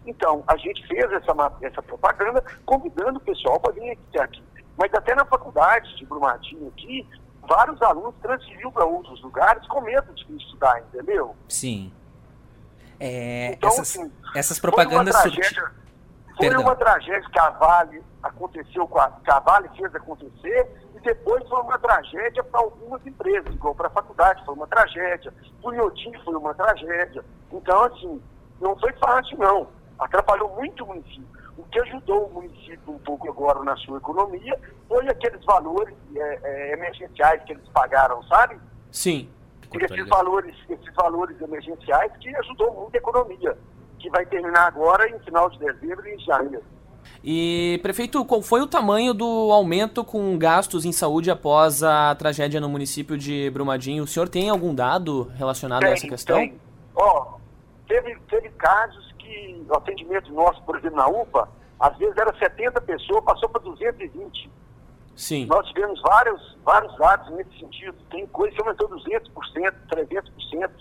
Então, 0.05 0.43
a 0.47 0.57
gente 0.57 0.85
fez 0.87 1.11
essa, 1.11 1.33
essa 1.61 1.81
propaganda 1.81 2.43
convidando 2.65 3.17
o 3.17 3.21
pessoal 3.21 3.59
para 3.59 3.73
vir 3.73 3.91
aqui, 3.91 4.19
aqui. 4.19 4.43
Mas 4.77 4.93
até 4.93 5.13
na 5.15 5.25
faculdade 5.25 5.95
de 5.97 6.05
Brumadinho 6.05 6.67
aqui, 6.69 7.07
vários 7.47 7.81
alunos 7.81 8.15
transferiram 8.21 8.71
para 8.71 8.85
outros 8.85 9.21
lugares 9.21 9.65
com 9.67 9.81
medo 9.81 10.13
de 10.13 10.35
estudar, 10.37 10.79
entendeu? 10.81 11.35
Sim. 11.47 11.91
É, 12.99 13.53
Então, 13.53 13.69
essas, 13.69 13.95
assim, 13.97 14.11
essas 14.35 14.59
Foi 14.59 14.69
propagandas 14.71 15.13
uma 15.15 15.21
surti- 15.23 15.37
tragédia, 15.39 15.71
foi 16.37 16.47
Perdão. 16.47 16.61
uma 16.61 16.75
tragédia 16.75 17.29
que 17.29 17.39
a 17.39 17.49
Vale 17.51 18.03
aconteceu 18.23 18.87
com 18.87 18.99
a, 18.99 19.09
que 19.11 19.31
a 19.31 19.39
Vale 19.39 19.69
fez 19.75 19.93
acontecer 19.93 20.67
e 20.95 20.99
depois 21.01 21.47
foi 21.49 21.61
uma 21.61 21.77
tragédia 21.77 22.43
para 22.43 22.59
algumas 22.61 23.05
empresas, 23.05 23.53
igual 23.53 23.75
para 23.75 23.87
a 23.87 23.91
faculdade 23.91 24.43
foi 24.45 24.53
uma 24.55 24.67
tragédia, 24.67 25.33
para 25.61 25.69
o 25.69 25.73
Iotim 25.73 26.13
foi 26.23 26.35
uma 26.35 26.53
tragédia. 26.53 27.23
Então, 27.51 27.83
assim, 27.83 28.21
não 28.61 28.75
foi 28.79 28.91
fácil, 28.93 29.37
não. 29.37 29.67
Atrapalhou 29.99 30.55
muito 30.55 30.83
o 30.83 30.87
município. 30.87 31.27
O 31.57 31.63
que 31.63 31.79
ajudou 31.79 32.25
o 32.25 32.33
município 32.33 32.93
um 32.93 32.99
pouco 32.99 33.29
agora 33.29 33.63
na 33.63 33.75
sua 33.77 33.97
economia 33.97 34.59
foi 34.87 35.07
aqueles 35.07 35.43
valores 35.45 35.95
é, 36.15 36.39
é, 36.43 36.73
emergenciais 36.73 37.43
que 37.43 37.53
eles 37.53 37.67
pagaram, 37.69 38.21
sabe? 38.23 38.57
Sim. 38.91 39.29
E 39.73 39.83
esses 39.83 40.07
valores, 40.07 40.55
esses 40.69 40.93
valores 40.95 41.39
emergenciais 41.41 42.11
que 42.17 42.35
ajudou 42.35 42.73
muito 42.73 42.95
a 42.95 42.97
economia, 42.97 43.57
que 43.99 44.09
vai 44.09 44.25
terminar 44.25 44.67
agora 44.67 45.09
em 45.09 45.19
final 45.19 45.49
de 45.49 45.57
dezembro 45.59 46.07
e 46.07 46.15
em 46.15 46.19
janeiro. 46.19 46.63
E, 47.23 47.79
prefeito, 47.81 48.23
qual 48.25 48.41
foi 48.41 48.61
o 48.61 48.67
tamanho 48.67 49.13
do 49.13 49.51
aumento 49.51 50.03
com 50.03 50.37
gastos 50.37 50.85
em 50.85 50.91
saúde 50.91 51.31
após 51.31 51.81
a 51.81 52.13
tragédia 52.15 52.59
no 52.59 52.69
município 52.69 53.17
de 53.17 53.49
Brumadinho? 53.49 54.03
O 54.03 54.07
senhor 54.07 54.27
tem 54.27 54.49
algum 54.49 54.75
dado 54.75 55.31
relacionado 55.35 55.83
a 55.83 55.89
essa 55.89 56.07
questão? 56.07 56.37
tem. 56.37 56.59
Ó, 56.95 57.37
teve, 57.87 58.15
teve 58.29 58.49
casos 58.49 59.12
que 59.33 59.65
o 59.69 59.75
atendimento 59.75 60.31
nosso, 60.33 60.61
por 60.63 60.77
exemplo, 60.77 60.97
na 60.97 61.07
UPA, 61.07 61.49
às 61.79 61.97
vezes 61.97 62.15
era 62.17 62.33
70 62.37 62.79
pessoas, 62.81 63.23
passou 63.23 63.49
para 63.49 63.61
220. 63.61 64.49
Sim. 65.15 65.45
Nós 65.45 65.67
tivemos 65.67 66.01
vários, 66.01 66.57
vários 66.63 66.95
dados 66.97 67.29
nesse 67.31 67.59
sentido. 67.59 67.95
Tem 68.09 68.25
coisa 68.27 68.55
que 68.55 68.61
aumentou 68.61 68.89
200%, 68.89 69.31
300% 69.89 70.71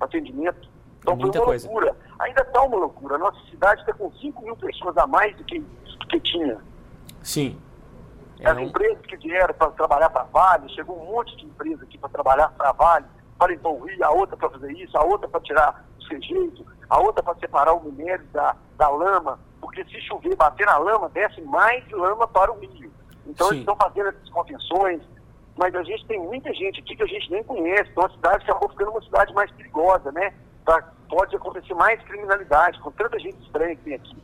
o 0.00 0.04
atendimento. 0.04 0.68
Então 1.00 1.14
É 1.14 1.16
foi 1.20 1.30
uma 1.30 1.44
coisa. 1.44 1.66
loucura. 1.68 1.96
Ainda 2.20 2.42
está 2.42 2.62
uma 2.62 2.76
loucura. 2.78 3.16
A 3.16 3.18
nossa 3.18 3.38
cidade 3.50 3.80
está 3.80 3.92
com 3.92 4.10
5 4.12 4.42
mil 4.42 4.56
pessoas 4.56 4.96
a 4.96 5.06
mais 5.06 5.36
do 5.36 5.44
que, 5.44 5.58
do 5.58 6.06
que 6.08 6.20
tinha. 6.20 6.58
Sim. 7.22 7.58
É 8.40 8.50
As 8.50 8.58
empresas 8.58 9.04
que 9.06 9.16
vieram 9.16 9.54
para 9.54 9.70
trabalhar 9.72 10.10
para 10.10 10.24
Vale, 10.24 10.68
chegou 10.74 11.00
um 11.00 11.12
monte 11.12 11.36
de 11.36 11.44
empresa 11.44 11.84
aqui 11.84 11.98
para 11.98 12.08
trabalhar 12.08 12.48
para 12.50 12.72
Vale, 12.72 13.06
para 13.38 13.52
envolver, 13.52 14.02
a 14.02 14.10
outra 14.10 14.36
para 14.36 14.50
fazer 14.50 14.72
isso, 14.72 14.96
a 14.96 15.04
outra 15.04 15.28
para 15.28 15.40
tirar 15.40 15.84
o 16.00 16.04
rejeito, 16.08 16.66
a 16.92 16.98
outra 17.00 17.22
para 17.22 17.34
separar 17.36 17.72
o 17.72 17.82
minério 17.82 18.24
da, 18.32 18.54
da 18.76 18.88
lama, 18.90 19.40
porque 19.60 19.82
se 19.84 19.98
chover, 20.02 20.36
bater 20.36 20.66
na 20.66 20.76
lama, 20.76 21.08
desce 21.08 21.40
mais 21.40 21.82
lama 21.90 22.28
para 22.28 22.52
o 22.52 22.58
milho. 22.58 22.92
Então 23.26 23.46
Sim. 23.48 23.54
eles 23.54 23.60
estão 23.62 23.76
fazendo 23.76 24.08
essas 24.10 24.28
convenções, 24.28 25.00
mas 25.56 25.74
a 25.74 25.82
gente 25.82 26.04
tem 26.06 26.20
muita 26.20 26.52
gente 26.52 26.80
aqui 26.80 26.94
que 26.94 27.02
a 27.02 27.06
gente 27.06 27.30
nem 27.30 27.42
conhece, 27.44 27.90
então 27.90 28.04
a 28.04 28.10
cidade 28.10 28.44
acabou 28.44 28.68
ficando 28.68 28.90
uma 28.90 29.02
cidade 29.02 29.32
mais 29.32 29.50
perigosa, 29.52 30.12
né? 30.12 30.34
Tá- 30.66 30.92
pode 31.08 31.34
acontecer 31.34 31.72
mais 31.74 32.00
criminalidade, 32.02 32.78
com 32.80 32.90
tanta 32.90 33.18
gente 33.18 33.40
estranha 33.42 33.74
que 33.74 33.82
tem 33.84 33.94
aqui. 33.94 34.16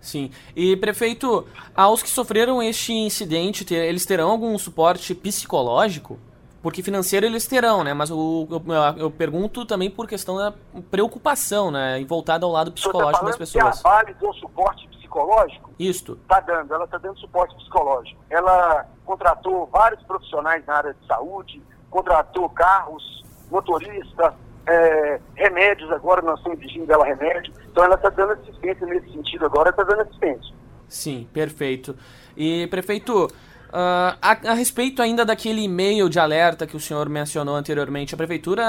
Sim. 0.00 0.30
E, 0.54 0.76
prefeito, 0.76 1.46
aos 1.74 2.02
que 2.02 2.10
sofreram 2.10 2.62
este 2.62 2.92
incidente, 2.92 3.64
ter- 3.64 3.86
eles 3.86 4.04
terão 4.04 4.30
algum 4.32 4.58
suporte 4.58 5.14
psicológico? 5.14 6.18
Porque 6.62 6.82
financeiro 6.82 7.26
eles 7.26 7.46
terão, 7.46 7.82
né? 7.82 7.92
Mas 7.92 8.10
o- 8.10 8.46
eu, 8.50 8.62
eu 9.02 9.10
pergunto 9.10 9.64
também 9.66 9.90
por 9.90 10.06
questão 10.06 10.36
da 10.36 10.52
preocupação, 10.90 11.70
né? 11.70 12.00
E 12.00 12.04
voltada 12.04 12.46
ao 12.46 12.52
lado 12.52 12.70
tá 12.70 12.74
psicológico 12.76 13.24
das 13.26 13.36
falando 13.36 13.36
que 13.36 13.42
a 13.42 13.46
pessoas. 13.46 13.82
Vale 13.82 14.14
deu 14.20 14.32
suporte 14.34 14.86
psicológico? 14.88 15.70
Isto. 15.78 16.12
está 16.22 16.38
dando, 16.40 16.72
ela 16.72 16.84
está 16.84 16.98
dando 16.98 17.18
suporte 17.18 17.54
psicológico. 17.56 18.20
Ela 18.30 18.86
contratou 19.04 19.66
vários 19.66 20.00
profissionais 20.04 20.64
na 20.64 20.74
área 20.76 20.94
de 20.94 21.06
saúde, 21.06 21.60
contratou 21.90 22.48
carros, 22.48 23.24
motoristas, 23.50 24.32
é, 24.66 25.20
remédios, 25.34 25.90
agora 25.90 26.22
nós 26.22 26.38
estamos 26.38 26.58
exigindo 26.60 26.86
dela 26.86 27.04
remédio, 27.04 27.52
então 27.70 27.84
ela 27.84 27.96
está 27.96 28.08
dando 28.10 28.34
assistência 28.34 28.86
nesse 28.86 29.10
sentido 29.10 29.44
agora, 29.44 29.70
está 29.70 29.82
dando 29.82 30.02
assistência. 30.02 30.54
Sim, 30.88 31.28
perfeito. 31.32 31.96
E, 32.36 32.66
prefeito, 32.68 33.28
ah, 33.72 34.16
a, 34.20 34.30
a 34.50 34.54
respeito 34.54 35.00
ainda 35.00 35.24
daquele 35.24 35.62
e-mail 35.62 36.08
de 36.08 36.18
alerta 36.18 36.66
que 36.66 36.76
o 36.76 36.80
senhor 36.80 37.08
mencionou 37.08 37.54
anteriormente, 37.54 38.14
a 38.14 38.18
prefeitura, 38.18 38.62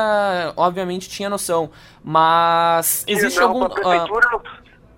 obviamente, 0.56 1.10
tinha 1.10 1.30
noção, 1.30 1.70
mas 2.04 3.04
existe 3.08 3.40
não, 3.40 3.48
algum... 3.48 3.64
A 3.64 3.70
prefeitura, 3.70 4.30
não- 4.32 4.42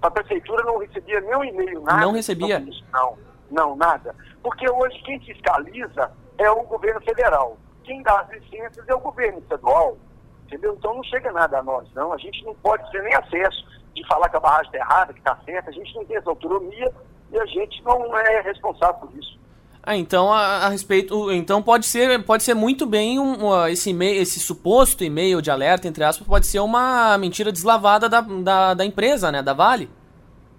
a 0.02 0.12
prefeitura 0.12 0.64
não 0.64 0.78
recebia 0.78 1.20
nenhum 1.22 1.44
e-mail, 1.44 1.82
nada. 1.82 2.02
Não 2.02 2.12
recebia? 2.12 2.64
Não, 2.94 3.18
não, 3.50 3.76
nada. 3.76 4.16
Porque 4.44 4.70
hoje 4.70 5.02
quem 5.04 5.20
fiscaliza 5.22 6.12
é 6.38 6.50
o 6.52 6.62
governo 6.64 7.02
federal. 7.02 7.58
Quem 7.84 8.04
dá 8.04 8.20
as 8.20 8.30
licenças 8.30 8.88
é 8.88 8.94
o 8.94 9.00
governo 9.00 9.40
estadual. 9.40 9.98
Entendeu? 10.46 10.76
Então 10.78 10.94
não 10.94 11.04
chega 11.04 11.32
nada 11.32 11.58
a 11.58 11.64
nós, 11.64 11.88
não. 11.96 12.14
A 12.14 12.18
gente 12.18 12.46
não 12.46 12.54
pode 12.56 12.90
ter 12.92 13.02
nem 13.02 13.16
acesso 13.16 13.66
de 13.96 14.08
falar 14.08 14.30
que 14.30 14.38
a 14.38 14.40
barragem 14.40 14.68
está 14.68 14.78
errada, 14.78 15.14
que 15.14 15.20
está 15.20 15.36
certa. 15.44 15.72
A 15.72 15.74
gente 15.74 15.96
não 15.96 16.06
tem 16.06 16.18
essa 16.18 16.30
autonomia 16.30 16.94
e 17.32 17.40
a 17.40 17.46
gente 17.48 17.82
não 17.84 18.16
é 18.16 18.42
responsável 18.42 19.08
por 19.08 19.18
isso. 19.18 19.40
Ah, 19.88 19.96
então 19.96 20.34
a, 20.34 20.66
a 20.66 20.70
respeito, 20.70 21.32
então 21.32 21.62
pode 21.62 21.86
ser, 21.86 22.24
pode 22.26 22.42
ser 22.42 22.56
muito 22.56 22.88
bem 22.88 23.20
um, 23.20 23.46
uh, 23.46 23.68
esse 23.68 23.92
e-mail, 23.92 24.20
esse 24.20 24.40
suposto 24.40 25.04
e-mail 25.04 25.44
de 25.44 25.52
alerta 25.52 25.88
entre 25.88 26.04
aspas, 26.04 26.28
pode 26.28 26.48
ser 26.48 26.60
uma 26.60 27.16
mentira 27.20 27.52
deslavada 27.52 28.10
da, 28.10 28.22
da, 28.22 28.74
da 28.74 28.84
empresa, 28.84 29.32
né, 29.32 29.44
da 29.44 29.54
Vale. 29.54 29.88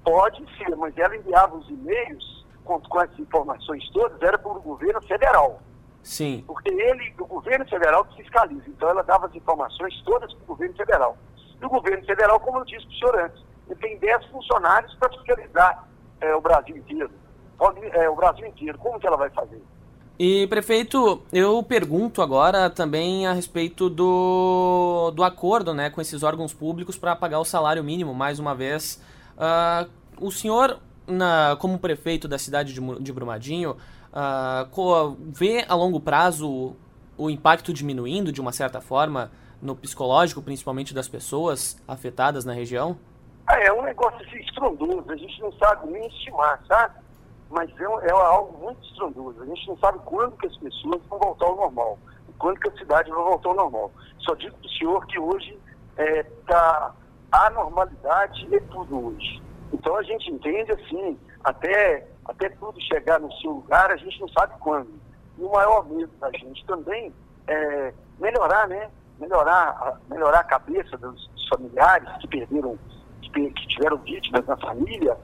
Pode 0.04 0.44
ser, 0.56 0.76
mas 0.76 0.96
ela 0.96 1.16
enviava 1.16 1.56
os 1.56 1.68
e-mails 1.68 2.46
com, 2.64 2.80
com 2.80 3.00
essas 3.00 3.18
informações 3.18 3.90
todas, 3.90 4.22
era 4.22 4.38
para 4.38 4.52
o 4.52 4.60
governo 4.60 5.02
federal. 5.02 5.60
Sim, 6.04 6.44
Porque 6.46 6.70
ele, 6.70 7.12
o 7.18 7.26
governo 7.26 7.68
federal 7.68 8.04
que 8.04 8.22
fiscaliza. 8.22 8.62
Então 8.68 8.88
ela 8.88 9.02
dava 9.02 9.26
as 9.26 9.34
informações 9.34 10.00
todas 10.04 10.32
para 10.34 10.44
o 10.44 10.46
governo 10.46 10.76
federal. 10.76 11.18
E 11.60 11.64
o 11.64 11.68
governo 11.68 12.06
federal, 12.06 12.38
como 12.38 12.58
eu 12.58 12.64
disse 12.64 12.86
para 12.86 12.94
o 12.94 12.98
senhor 12.98 13.24
antes, 13.24 13.44
ele 13.68 13.80
tem 13.80 13.98
10 13.98 14.26
funcionários 14.26 14.94
para 14.94 15.08
fiscalizar 15.08 15.84
eh, 16.20 16.32
o 16.32 16.40
Brasil 16.40 16.76
inteiro. 16.76 17.10
Pode- 17.58 17.84
eh, 17.84 18.08
o 18.08 18.16
Brasil 18.16 18.46
inteiro. 18.46 18.78
Como 18.78 18.98
que 18.98 19.06
ela 19.06 19.16
vai 19.16 19.30
fazer? 19.30 19.60
E, 20.18 20.46
prefeito, 20.46 21.22
eu 21.30 21.62
pergunto 21.62 22.22
agora 22.22 22.70
também 22.70 23.26
a 23.26 23.34
respeito 23.34 23.90
do, 23.90 25.10
do 25.14 25.22
acordo 25.22 25.74
né, 25.74 25.90
com 25.90 26.00
esses 26.00 26.22
órgãos 26.22 26.54
públicos 26.54 26.96
para 26.96 27.14
pagar 27.14 27.38
o 27.38 27.44
salário 27.44 27.84
mínimo, 27.84 28.14
mais 28.14 28.38
uma 28.38 28.54
vez. 28.54 29.02
Uh, 29.36 29.90
o 30.18 30.30
senhor, 30.30 30.78
na, 31.06 31.54
como 31.60 31.78
prefeito 31.78 32.26
da 32.26 32.38
cidade 32.38 32.72
de, 32.72 32.80
de 32.98 33.12
Brumadinho, 33.12 33.76
uh, 34.12 35.16
vê 35.20 35.66
a 35.68 35.74
longo 35.74 36.00
prazo 36.00 36.74
o 37.18 37.28
impacto 37.28 37.70
diminuindo 37.72 38.32
de 38.32 38.40
uma 38.40 38.52
certa 38.52 38.80
forma 38.80 39.30
no 39.60 39.76
psicológico, 39.76 40.40
principalmente 40.40 40.94
das 40.94 41.08
pessoas 41.08 41.82
afetadas 41.86 42.44
na 42.44 42.54
região? 42.54 42.96
Ah, 43.46 43.60
é 43.60 43.72
um 43.72 43.82
negócio 43.82 44.18
assim, 44.26 44.38
estrondoso, 44.38 45.04
a 45.08 45.16
gente 45.16 45.40
não 45.40 45.52
sabe 45.52 45.90
nem 45.90 46.06
estimar, 46.08 46.60
sabe? 46.66 46.94
Mas 47.50 47.70
é, 47.78 48.08
é 48.08 48.10
algo 48.10 48.58
muito 48.58 48.82
estrondoso. 48.88 49.42
A 49.42 49.46
gente 49.46 49.68
não 49.68 49.78
sabe 49.78 49.98
quando 50.04 50.36
que 50.36 50.46
as 50.46 50.56
pessoas 50.56 51.02
vão 51.08 51.18
voltar 51.18 51.46
ao 51.46 51.56
normal, 51.56 51.98
quando 52.38 52.58
que 52.60 52.68
a 52.68 52.78
cidade 52.78 53.10
vai 53.10 53.22
voltar 53.22 53.48
ao 53.50 53.56
normal. 53.56 53.92
Só 54.18 54.34
digo 54.34 54.56
para 54.56 54.66
o 54.66 54.70
senhor 54.70 55.06
que 55.06 55.18
hoje 55.18 55.58
está 55.96 56.02
é, 56.02 56.22
tá, 56.46 56.94
a 57.32 57.50
normalidade 57.50 58.54
é 58.54 58.60
tudo 58.60 59.06
hoje. 59.06 59.42
Então 59.72 59.96
a 59.96 60.02
gente 60.02 60.30
entende 60.30 60.72
assim, 60.72 61.18
até, 61.42 62.06
até 62.24 62.48
tudo 62.50 62.80
chegar 62.80 63.20
no 63.20 63.32
seu 63.34 63.52
lugar, 63.52 63.90
a 63.90 63.96
gente 63.96 64.20
não 64.20 64.28
sabe 64.28 64.54
quando. 64.60 64.90
E 65.38 65.42
o 65.42 65.50
maior 65.50 65.86
medo 65.88 66.12
da 66.18 66.30
gente 66.32 66.64
também 66.66 67.12
é 67.46 67.92
melhorar, 68.18 68.68
né? 68.68 68.90
Melhorar, 69.18 69.98
melhorar 70.10 70.40
a 70.40 70.44
cabeça 70.44 70.96
dos 70.98 71.30
familiares 71.48 72.08
que 72.20 72.28
perderam, 72.28 72.78
que, 73.22 73.50
que 73.50 73.68
tiveram 73.68 73.96
vítimas 73.98 74.46
na 74.46 74.56
família 74.56 75.16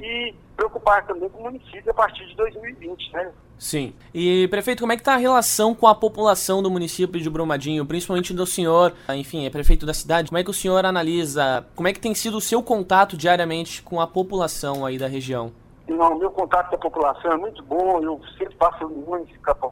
e 0.00 0.34
preocupar 0.56 1.06
também 1.06 1.28
com 1.28 1.40
o 1.40 1.42
município 1.44 1.90
a 1.90 1.94
partir 1.94 2.26
de 2.26 2.34
2020, 2.36 3.12
né? 3.12 3.32
Sim. 3.58 3.92
E, 4.14 4.46
prefeito, 4.48 4.80
como 4.80 4.92
é 4.92 4.96
que 4.96 5.00
está 5.00 5.14
a 5.14 5.18
relação 5.18 5.74
com 5.74 5.86
a 5.88 5.94
população 5.94 6.62
do 6.62 6.70
município 6.70 7.20
de 7.20 7.28
Brumadinho, 7.28 7.84
principalmente 7.84 8.32
do 8.32 8.46
senhor, 8.46 8.94
enfim, 9.08 9.46
é 9.46 9.50
prefeito 9.50 9.84
da 9.84 9.92
cidade, 9.92 10.28
como 10.28 10.38
é 10.38 10.44
que 10.44 10.50
o 10.50 10.54
senhor 10.54 10.84
analisa, 10.86 11.66
como 11.74 11.88
é 11.88 11.92
que 11.92 11.98
tem 11.98 12.14
sido 12.14 12.36
o 12.36 12.40
seu 12.40 12.62
contato 12.62 13.16
diariamente 13.16 13.82
com 13.82 14.00
a 14.00 14.06
população 14.06 14.86
aí 14.86 14.96
da 14.96 15.08
região? 15.08 15.52
Não, 15.88 16.18
meu 16.18 16.30
contato 16.30 16.68
com 16.68 16.76
a 16.76 16.78
população 16.78 17.32
é 17.32 17.36
muito 17.36 17.62
bom, 17.64 18.00
eu 18.00 18.20
sempre 18.36 18.54
faço 18.56 18.78
reuniões 18.78 19.28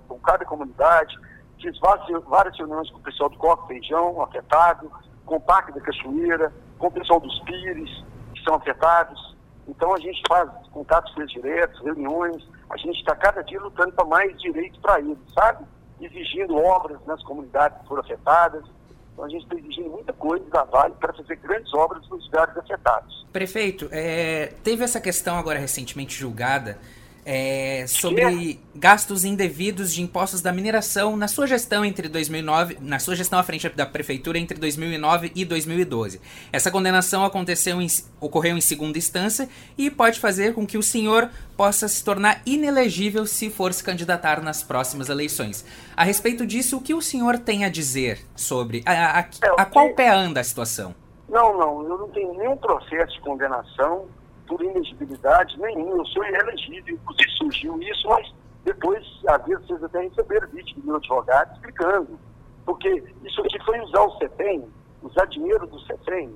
com 0.09 0.19
cada 0.19 0.45
comunidade, 0.45 1.17
fiz 1.61 1.79
várias 1.79 2.57
reuniões 2.57 2.91
com 2.91 2.99
o 2.99 3.03
pessoal 3.03 3.29
do 3.29 3.37
Coco 3.37 3.69
Feijão, 3.69 4.21
afetado, 4.21 4.91
com 5.25 5.37
o 5.37 5.41
Parque 5.41 5.73
da 5.73 5.81
Cachoeira, 5.81 6.53
com 6.79 6.89
o 6.89 6.91
pessoal 6.91 7.21
dos 7.21 7.39
Pires, 7.41 8.05
que 8.35 8.43
são 8.43 8.55
afetados, 8.55 9.26
então 9.69 9.95
a 9.95 9.99
gente 9.99 10.21
faz 10.29 10.49
contatos 10.71 11.13
diretos, 11.33 11.81
reuniões, 11.83 12.47
a 12.71 12.77
gente 12.77 12.99
está 12.99 13.15
cada 13.17 13.43
dia 13.43 13.61
lutando 13.61 13.93
para 13.93 14.05
mais 14.05 14.41
direitos 14.41 14.79
para 14.81 15.01
eles, 15.01 15.19
sabe? 15.35 15.65
Exigindo 16.01 16.57
obras 16.57 16.99
nas 17.07 17.23
comunidades 17.23 17.81
que 17.81 17.89
foram 17.89 18.03
afetadas. 18.03 18.65
Então 19.13 19.25
a 19.25 19.29
gente 19.29 19.43
está 19.45 19.57
exigindo 19.57 19.91
muita 19.91 20.13
coisa 20.13 20.45
da 20.51 20.65
Vale 20.65 20.95
para 21.01 21.13
fazer 21.13 21.37
grandes 21.37 21.73
obras 21.75 22.07
nos 22.09 22.25
lugares 22.27 22.57
afetados. 22.57 23.27
Prefeito, 23.33 23.89
é, 23.91 24.53
teve 24.63 24.85
essa 24.85 25.01
questão 25.01 25.37
agora 25.37 25.59
recentemente 25.59 26.15
julgada 26.15 26.79
é, 27.29 27.85
sobre 27.89 28.61
gastos 28.73 29.25
indevidos 29.25 29.93
de 29.93 30.01
impostos 30.01 30.41
da 30.41 30.53
mineração 30.53 31.17
na 31.17 31.27
sua 31.27 31.45
gestão 31.45 31.85
entre 31.85 32.09
2009, 32.09 32.79
na 32.81 33.01
sua 33.01 33.17
gestão 33.17 33.37
à 33.37 33.43
frente 33.43 33.69
da 33.71 33.85
prefeitura 33.85 34.39
entre 34.39 34.57
2009 34.57 35.33
e 35.35 35.45
2012. 35.45 36.21
Essa 36.53 36.71
condenação 36.71 37.25
aconteceu 37.25 37.83
em, 37.83 37.89
ocorreu 38.21 38.57
em 38.57 38.61
segunda 38.61 38.97
instância 38.97 39.49
e 39.77 39.91
pode 39.91 40.21
fazer 40.21 40.55
com 40.55 40.65
que 40.65 40.79
o 40.79 40.83
senhor 40.83 41.29
possa 41.57 41.89
se 41.89 42.05
tornar 42.05 42.43
inelegível 42.47 43.27
se 43.27 43.51
for 43.51 43.73
se 43.73 43.83
candidatar 43.83 44.41
nas 44.41 44.63
próximas 44.63 45.09
eleições. 45.09 45.67
A 45.97 46.05
respeito 46.05 46.47
disso, 46.47 46.77
o 46.77 46.81
que 46.81 46.95
o 46.95 47.03
senhor 47.03 47.41
tem 47.41 47.65
a 47.65 47.69
dizer 47.69 48.21
sobre 48.37 48.85
a, 48.87 48.93
a, 48.93 49.19
a, 49.19 49.23
é, 49.23 49.55
a 49.59 49.65
qual 49.65 49.93
pé 49.95 50.11
anda 50.11 50.41
a 50.41 50.45
situação? 50.45 50.95
Não, 51.29 51.59
não, 51.59 51.83
eu 51.83 51.99
não 51.99 52.09
tenho 52.11 52.33
nenhum 52.35 52.57
processo 52.57 53.15
de 53.15 53.21
condenação 53.21 54.07
por 54.47 54.63
inelegibilidade 54.63 55.59
nenhuma. 55.59 55.99
Eu 55.99 56.07
sou 56.07 56.25
inelegível, 56.25 56.95
inclusive 56.95 57.31
surgiu 57.33 57.81
isso, 57.83 58.09
mas 58.09 58.33
depois, 58.65 59.05
às 59.29 59.45
vezes, 59.45 59.67
vocês 59.67 59.85
até 59.85 60.01
receberam 60.01 60.49
vídeo 60.49 60.75
do 60.77 60.87
meu 60.87 60.97
advogado 60.97 61.55
explicando. 61.55 62.19
Porque 62.65 63.05
isso 63.23 63.41
aqui 63.43 63.63
foi 63.65 63.81
usar 63.81 64.03
o 64.03 64.19
CETEM, 64.19 64.69
usar 65.03 65.27
dinheiro 65.27 65.67
do 65.67 65.79
CETEM, 65.81 66.35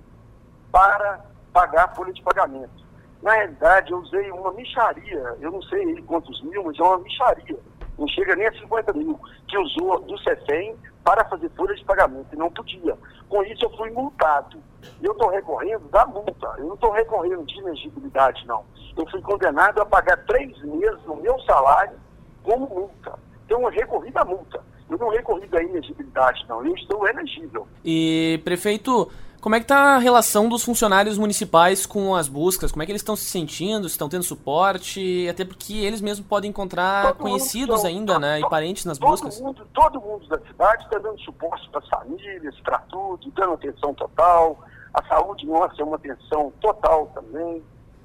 para 0.71 1.25
pagar 1.53 1.87
a 1.87 1.95
folha 1.95 2.13
de 2.13 2.23
pagamento. 2.23 2.85
Na 3.21 3.33
realidade, 3.33 3.91
eu 3.91 3.99
usei 3.99 4.31
uma 4.31 4.53
micharia, 4.53 5.37
eu 5.41 5.51
não 5.51 5.61
sei 5.63 6.01
quantos 6.03 6.41
mil, 6.43 6.65
mas 6.65 6.79
é 6.79 6.83
uma 6.83 6.99
micharia. 6.99 7.59
Não 7.99 8.09
chega 8.09 8.35
nem 8.37 8.47
a 8.47 8.53
50 8.53 8.93
mil, 8.95 9.19
que 9.47 9.59
usou 9.59 10.01
do 10.01 10.17
CETEM 10.19 10.77
para 11.05 11.25
fazer 11.25 11.51
folha 11.51 11.75
de 11.75 11.85
pagamento, 11.85 12.29
e 12.33 12.37
não 12.37 12.51
podia. 12.51 12.97
Com 13.29 13.43
isso, 13.43 13.65
eu 13.65 13.77
fui 13.77 13.91
multado. 13.91 14.63
Eu 15.03 15.13
estou 15.13 15.29
recorrendo 15.29 15.89
da 15.89 16.07
multa, 16.07 16.55
eu 16.59 16.67
não 16.67 16.75
estou 16.75 16.91
recorrendo 16.91 17.45
de 17.45 17.59
inegibilidade, 17.59 18.47
não. 18.47 18.65
Eu 18.97 19.09
fui 19.11 19.21
condenado 19.23 19.81
a 19.81 19.87
pagar 19.87 20.17
três 20.25 20.51
meses 20.63 21.01
do 21.03 21.17
meu 21.17 21.39
salário 21.41 21.97
como 22.43 22.69
multa. 22.69 23.19
Então, 23.47 23.63
eu 23.63 23.69
recorri 23.69 24.11
da 24.11 24.25
multa. 24.25 24.63
Eu 24.89 24.99
não 24.99 25.09
recorri 25.11 25.47
da 25.47 25.63
inegibilidade, 25.63 26.45
não. 26.49 26.65
Eu 26.65 26.75
estou 26.75 27.07
elegível. 27.07 27.67
E, 27.85 28.41
prefeito, 28.45 29.11
como 29.41 29.55
é 29.55 29.59
que 29.59 29.65
está 29.65 29.97
a 29.97 29.99
relação 29.99 30.49
dos 30.49 30.63
funcionários 30.63 31.17
municipais 31.17 31.87
com 31.87 32.15
as 32.15 32.29
buscas? 32.29 32.71
Como 32.71 32.83
é 32.83 32.87
que 32.87 32.93
eles 32.93 33.01
estão 33.01 33.17
se 33.17 33.25
sentindo? 33.25 33.87
Estão 33.87 34.09
tendo 34.09 34.23
suporte? 34.23 35.27
Até 35.29 35.45
porque 35.45 35.75
eles 35.75 36.01
mesmos 36.01 36.27
podem 36.27 36.51
encontrar 36.51 37.09
todo 37.09 37.17
conhecidos 37.17 37.85
ainda, 37.85 38.19
né? 38.19 38.41
E 38.41 38.49
parentes 38.49 38.85
nas 38.85 38.99
todo 38.99 39.11
buscas. 39.11 39.41
Mundo, 39.41 39.67
todo 39.73 40.01
mundo 40.01 40.29
da 40.29 40.39
cidade 40.41 40.85
está 40.85 40.99
dando 40.99 41.19
suporte 41.21 41.69
para 41.71 41.81
as 41.81 41.89
famílias, 41.89 42.61
para 42.61 42.79
tudo, 42.81 43.31
dando 43.35 43.55
atenção 43.55 43.95
total. 43.95 44.59
A 44.93 45.03
saúde 45.07 45.47
nossa 45.47 45.81
é 45.81 45.85
uma 45.85 45.97
atenção 45.97 46.53
total 46.61 47.07
também. 47.15 47.63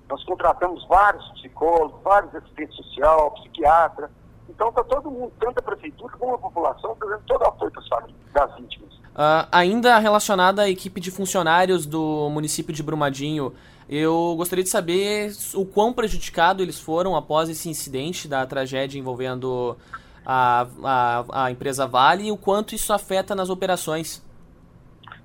Nós 0.08 0.24
contratamos 0.24 0.88
vários 0.88 1.28
psicólogos, 1.34 2.02
vários 2.02 2.34
assistentes 2.34 2.76
social, 2.78 3.32
psiquiatra. 3.32 4.10
Então 4.48 4.70
está 4.70 4.84
todo 4.84 5.12
mundo, 5.12 5.34
tanto 5.40 5.60
a 5.60 5.62
prefeitura 5.62 6.16
como 6.18 6.36
a 6.36 6.38
população, 6.38 6.96
dando 7.00 7.24
todo 7.26 7.42
o 7.42 7.46
apoio 7.46 7.72
para 7.72 7.82
as 7.82 7.88
famílias, 7.88 8.16
das 8.34 8.56
vítimas. 8.56 9.05
Uh, 9.16 9.48
ainda 9.50 9.98
relacionada 9.98 10.64
à 10.64 10.70
equipe 10.70 11.00
de 11.00 11.10
funcionários 11.10 11.86
do 11.86 12.30
município 12.30 12.74
de 12.74 12.84
Brumadinho, 12.84 13.56
eu 13.88 14.34
gostaria 14.36 14.64
de 14.64 14.70
saber 14.70 15.32
o 15.54 15.66
quão 15.66 15.94
prejudicado 15.94 16.62
eles 16.62 16.78
foram 16.78 17.16
após 17.16 17.48
esse 17.48 17.70
incidente 17.70 18.28
da 18.28 18.46
tragédia 18.46 19.00
envolvendo 19.00 19.78
a, 20.26 20.68
a, 20.84 21.46
a 21.46 21.52
empresa 21.52 21.88
Vale 21.88 22.28
e 22.28 22.32
o 22.32 22.38
quanto 22.38 22.76
isso 22.76 22.92
afeta 22.92 23.34
nas 23.34 23.50
operações. 23.50 24.22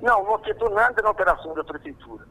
Não, 0.00 0.22
não 0.24 0.36
afetou 0.36 0.70
nada 0.70 1.02
na 1.02 1.10
operação 1.10 1.52
da 1.54 1.64
prefeitura. 1.64 2.24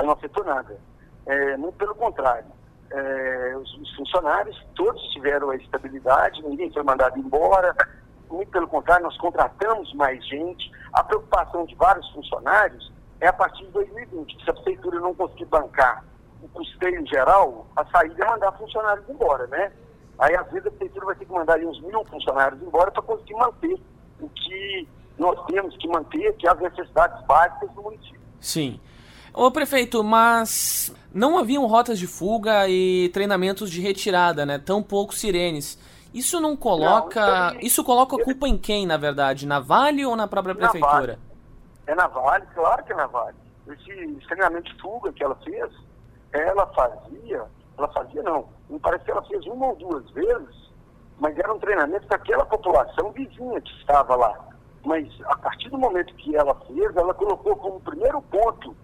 Não 0.00 0.12
afetou 0.12 0.44
nada. 0.44 0.78
É, 1.26 1.56
muito 1.56 1.76
pelo 1.76 1.94
contrário. 1.94 2.46
É, 2.90 3.56
os, 3.56 3.74
os 3.78 3.96
funcionários 3.96 4.56
todos 4.74 5.02
tiveram 5.08 5.50
a 5.50 5.56
estabilidade, 5.56 6.42
ninguém 6.42 6.70
foi 6.72 6.84
mandado 6.84 7.18
embora, 7.18 7.74
muito 8.30 8.50
pelo 8.50 8.68
contrário, 8.68 9.04
nós 9.04 9.16
contratamos 9.18 9.92
mais 9.94 10.24
gente. 10.26 10.70
A 10.92 11.02
preocupação 11.04 11.64
de 11.64 11.74
vários 11.74 12.08
funcionários 12.12 12.92
é 13.20 13.28
a 13.28 13.32
partir 13.32 13.64
de 13.64 13.72
2020. 13.72 14.44
Se 14.44 14.50
a 14.50 14.54
prefeitura 14.54 15.00
não 15.00 15.14
conseguir 15.14 15.46
bancar 15.46 16.04
o 16.42 16.48
custeio 16.48 17.06
geral, 17.06 17.66
a 17.74 17.84
saída 17.86 18.24
é 18.24 18.28
mandar 18.28 18.52
funcionários 18.52 19.08
embora, 19.08 19.46
né? 19.46 19.72
Aí, 20.18 20.34
às 20.34 20.46
vezes, 20.50 20.66
a 20.66 20.70
prefeitura 20.70 21.06
vai 21.06 21.16
ter 21.16 21.26
que 21.26 21.32
mandar 21.32 21.58
uns 21.60 21.80
mil 21.82 22.04
funcionários 22.04 22.62
embora 22.62 22.90
para 22.90 23.02
conseguir 23.02 23.34
manter 23.34 23.78
o 24.20 24.28
que 24.28 24.88
nós 25.18 25.44
temos 25.46 25.76
que 25.76 25.88
manter, 25.88 26.34
que 26.36 26.46
é 26.46 26.50
as 26.50 26.58
necessidades 26.58 27.24
básicas 27.26 27.70
do 27.72 27.82
município. 27.82 28.20
Sim. 28.40 28.80
Ô 29.32 29.50
prefeito, 29.50 30.02
mas 30.02 30.94
não 31.12 31.38
haviam 31.38 31.66
rotas 31.66 31.98
de 31.98 32.06
fuga 32.06 32.68
e 32.68 33.10
treinamentos 33.10 33.70
de 33.70 33.80
retirada, 33.80 34.46
né? 34.46 34.58
Tão 34.58 34.82
poucos 34.82 35.20
sirenes. 35.20 35.78
Isso 36.16 36.40
não 36.40 36.56
coloca. 36.56 37.52
Não, 37.52 37.60
isso 37.60 37.84
coloca 37.84 38.16
a 38.16 38.24
culpa 38.24 38.48
em 38.48 38.56
quem, 38.56 38.86
na 38.86 38.96
verdade? 38.96 39.46
Na 39.46 39.60
Vale 39.60 40.06
ou 40.06 40.16
na 40.16 40.26
própria 40.26 40.54
prefeitura? 40.54 40.90
Na 40.90 40.96
vale. 40.96 41.18
É 41.86 41.94
na 41.94 42.06
Vale, 42.06 42.46
claro 42.54 42.82
que 42.84 42.92
é 42.92 42.96
na 42.96 43.06
Vale. 43.06 43.36
Esse 43.68 44.26
treinamento 44.26 44.72
de 44.72 44.80
fuga 44.80 45.12
que 45.12 45.22
ela 45.22 45.34
fez, 45.44 45.70
ela 46.32 46.66
fazia, 46.68 47.44
ela 47.76 47.88
fazia 47.88 48.22
não, 48.22 48.48
não 48.70 48.78
parece 48.78 49.04
que 49.04 49.10
ela 49.10 49.22
fez 49.24 49.44
uma 49.44 49.66
ou 49.66 49.76
duas 49.76 50.08
vezes, 50.12 50.72
mas 51.18 51.38
era 51.38 51.52
um 51.52 51.58
treinamento 51.58 52.06
para 52.06 52.16
aquela 52.16 52.46
população 52.46 53.12
vizinha 53.12 53.60
que 53.60 53.72
estava 53.80 54.16
lá. 54.16 54.38
Mas 54.86 55.06
a 55.26 55.36
partir 55.36 55.68
do 55.68 55.76
momento 55.76 56.14
que 56.14 56.34
ela 56.34 56.54
fez, 56.66 56.96
ela 56.96 57.12
colocou 57.12 57.56
como 57.56 57.80
primeiro 57.80 58.22
ponto 58.22 58.74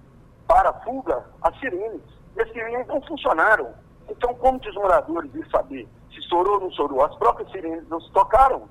para 0.47 0.69
a 0.69 0.75
fuga 0.81 1.25
as 1.41 1.59
sirenes. 1.61 2.03
E 2.37 2.43
as 2.43 2.49
sirenes 2.53 2.87
não 2.89 3.01
funcionaram. 3.03 3.73
Então, 4.09 4.35
como 4.35 4.59
que 4.61 4.69
os 4.69 4.75
moradores 4.75 5.35
iam 5.35 5.49
saber 5.51 5.89
se 6.13 6.19
estourou 6.19 6.55
ou 6.55 6.61
não 6.61 6.69
estourou? 6.69 7.05
As 7.05 7.15
próprias 7.17 7.51
sirenes 7.51 7.89
não 7.89 8.01
se 8.01 8.11
tocaram. 8.11 8.69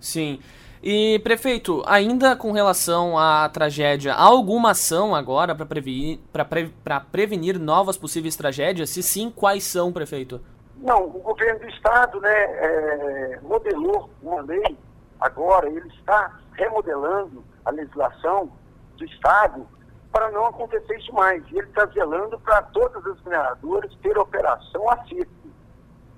Sim. 0.00 0.40
E, 0.82 1.18
prefeito, 1.20 1.82
ainda 1.86 2.36
com 2.36 2.52
relação 2.52 3.18
à 3.18 3.48
tragédia, 3.48 4.14
há 4.14 4.22
alguma 4.22 4.70
ação 4.70 5.14
agora 5.14 5.54
para 5.54 5.66
prevenir, 5.66 6.20
pre, 6.48 6.72
prevenir 7.10 7.58
novas 7.58 7.96
possíveis 7.96 8.36
tragédias? 8.36 8.90
Se 8.90 9.02
sim, 9.02 9.30
quais 9.30 9.64
são, 9.64 9.92
prefeito? 9.92 10.40
Não, 10.76 11.06
o 11.06 11.20
governo 11.20 11.58
do 11.60 11.68
Estado 11.68 12.20
né, 12.20 12.30
é, 12.30 13.40
modelou 13.42 14.08
uma 14.22 14.40
lei, 14.42 14.78
agora 15.20 15.68
ele 15.68 15.88
está 15.88 16.38
remodelando 16.52 17.44
a 17.64 17.70
legislação 17.70 18.50
do 18.96 19.04
Estado 19.04 19.66
para 20.12 20.30
não 20.30 20.46
acontecer 20.46 20.98
isso 20.98 21.12
mais. 21.12 21.42
E 21.50 21.58
ele 21.58 21.68
está 21.68 21.86
zelando 21.86 22.38
para 22.40 22.62
todas 22.62 23.04
as 23.06 23.22
mineradoras 23.22 23.92
ter 24.02 24.16
operação 24.18 24.90
a 24.90 24.96
seco, 25.06 25.30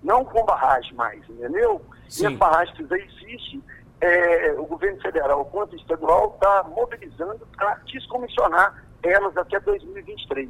não 0.02 0.24
com 0.24 0.44
barragem 0.44 0.94
mais, 0.94 1.20
entendeu? 1.28 1.82
Sim. 2.08 2.24
E 2.24 2.26
as 2.26 2.34
barragens 2.34 2.76
que 2.76 2.86
já 2.86 2.96
existem, 2.96 3.62
é, 4.00 4.54
o 4.58 4.64
governo 4.64 5.00
federal 5.00 5.44
quanto 5.46 5.76
estadual 5.76 6.34
está 6.34 6.64
mobilizando 6.64 7.46
para 7.56 7.74
descomissionar 7.86 8.84
elas 9.02 9.36
até 9.36 9.60
2023. 9.60 10.48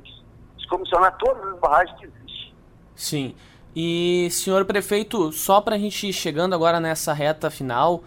Descomissionar 0.57 1.17
todas 1.19 1.45
as 1.53 1.59
barragens 1.59 1.99
que 1.99 2.07
existem. 2.07 2.55
Sim. 2.95 3.35
E, 3.75 4.29
senhor 4.31 4.65
prefeito, 4.65 5.33
só 5.33 5.61
para 5.61 5.77
a 5.77 5.79
gente 5.79 6.09
ir 6.09 6.13
chegando 6.13 6.55
agora 6.55 6.81
nessa 6.81 7.13
reta 7.13 7.51
final, 7.51 8.03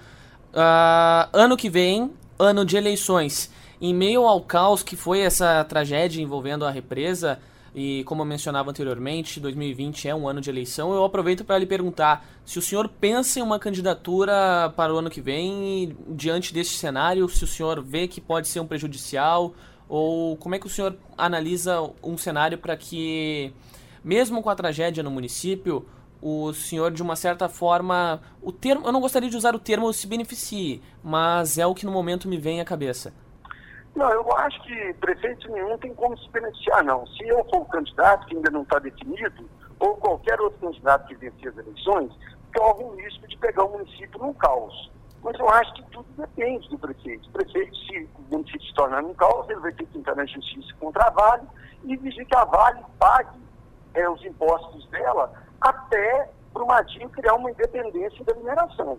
uh, 0.53 1.29
ano 1.31 1.55
que 1.55 1.69
vem, 1.69 2.13
ano 2.37 2.65
de 2.65 2.75
eleições, 2.75 3.49
em 3.83 3.93
meio 3.93 4.25
ao 4.25 4.39
caos 4.39 4.81
que 4.81 4.95
foi 4.95 5.19
essa 5.19 5.61
tragédia 5.65 6.21
envolvendo 6.21 6.65
a 6.65 6.71
represa, 6.71 7.37
e 7.75 8.01
como 8.05 8.21
eu 8.21 8.25
mencionava 8.25 8.69
anteriormente, 8.69 9.41
2020 9.41 10.07
é 10.07 10.15
um 10.15 10.25
ano 10.25 10.39
de 10.39 10.49
eleição, 10.49 10.93
eu 10.93 11.03
aproveito 11.03 11.43
para 11.43 11.57
lhe 11.57 11.65
perguntar 11.65 12.25
se 12.45 12.57
o 12.57 12.61
senhor 12.61 12.87
pensa 12.87 13.39
em 13.39 13.41
uma 13.41 13.59
candidatura 13.59 14.71
para 14.77 14.93
o 14.93 14.99
ano 14.99 15.09
que 15.09 15.19
vem, 15.19 15.97
diante 16.07 16.53
desse 16.53 16.69
cenário, 16.75 17.27
se 17.27 17.43
o 17.43 17.47
senhor 17.47 17.83
vê 17.83 18.07
que 18.07 18.21
pode 18.21 18.47
ser 18.47 18.61
um 18.61 18.65
prejudicial, 18.65 19.53
ou 19.89 20.37
como 20.37 20.55
é 20.55 20.59
que 20.59 20.65
o 20.65 20.69
senhor 20.69 20.95
analisa 21.17 21.81
um 22.01 22.17
cenário 22.17 22.57
para 22.57 22.77
que 22.77 23.51
mesmo 24.01 24.41
com 24.41 24.49
a 24.49 24.55
tragédia 24.55 25.03
no 25.03 25.11
município, 25.11 25.85
o 26.21 26.53
senhor, 26.53 26.89
de 26.89 27.01
uma 27.01 27.17
certa 27.17 27.49
forma, 27.49 28.21
o 28.41 28.49
termo, 28.49 28.87
eu 28.87 28.93
não 28.93 29.01
gostaria 29.01 29.29
de 29.29 29.35
usar 29.35 29.53
o 29.53 29.59
termo 29.59 29.91
se 29.91 30.07
beneficie, 30.07 30.81
mas 31.03 31.57
é 31.57 31.67
o 31.67 31.75
que 31.75 31.85
no 31.85 31.91
momento 31.91 32.29
me 32.29 32.37
vem 32.37 32.61
à 32.61 32.65
cabeça. 32.65 33.11
Não, 33.95 34.09
eu 34.09 34.37
acho 34.37 34.61
que 34.63 34.93
prefeito 34.95 35.51
nenhum 35.51 35.77
tem 35.77 35.93
como 35.93 36.17
se 36.17 36.27
beneficiar, 36.29 36.83
não. 36.83 37.05
Se 37.07 37.27
eu 37.27 37.43
for 37.45 37.61
um 37.61 37.65
candidato 37.65 38.25
que 38.25 38.35
ainda 38.35 38.49
não 38.49 38.63
está 38.63 38.79
definido, 38.79 39.47
ou 39.79 39.95
qualquer 39.97 40.39
outro 40.41 40.59
candidato 40.59 41.07
que 41.07 41.15
vencer 41.15 41.49
as 41.49 41.57
eleições, 41.57 42.11
corre 42.55 42.83
o 42.83 42.95
risco 42.95 43.27
de 43.27 43.37
pegar 43.37 43.65
o 43.65 43.71
município 43.71 44.19
num 44.19 44.33
caos. 44.33 44.91
Mas 45.23 45.39
eu 45.39 45.47
acho 45.47 45.73
que 45.75 45.83
tudo 45.91 46.05
depende 46.17 46.67
do 46.69 46.77
prefeito. 46.77 47.29
O 47.29 47.31
prefeito, 47.31 47.75
se 47.75 48.09
o 48.15 48.21
município 48.31 48.61
se 48.61 48.73
tornar 48.73 49.01
num 49.01 49.13
caos, 49.13 49.49
ele 49.49 49.59
vai 49.59 49.71
ter 49.71 49.85
que 49.85 49.97
entrar 49.97 50.15
na 50.15 50.25
justiça 50.25 50.73
contra 50.79 51.05
a 51.05 51.09
Vale 51.11 51.47
e 51.83 51.93
exigir 51.93 52.25
que 52.25 52.35
a 52.35 52.45
Vale 52.45 52.83
pague 52.99 53.39
é, 53.93 54.09
os 54.09 54.23
impostos 54.25 54.87
dela 54.87 55.31
até 55.61 56.29
Brumadinho 56.53 57.09
criar 57.09 57.35
uma 57.35 57.51
independência 57.51 58.23
da 58.25 58.33
mineração. 58.35 58.97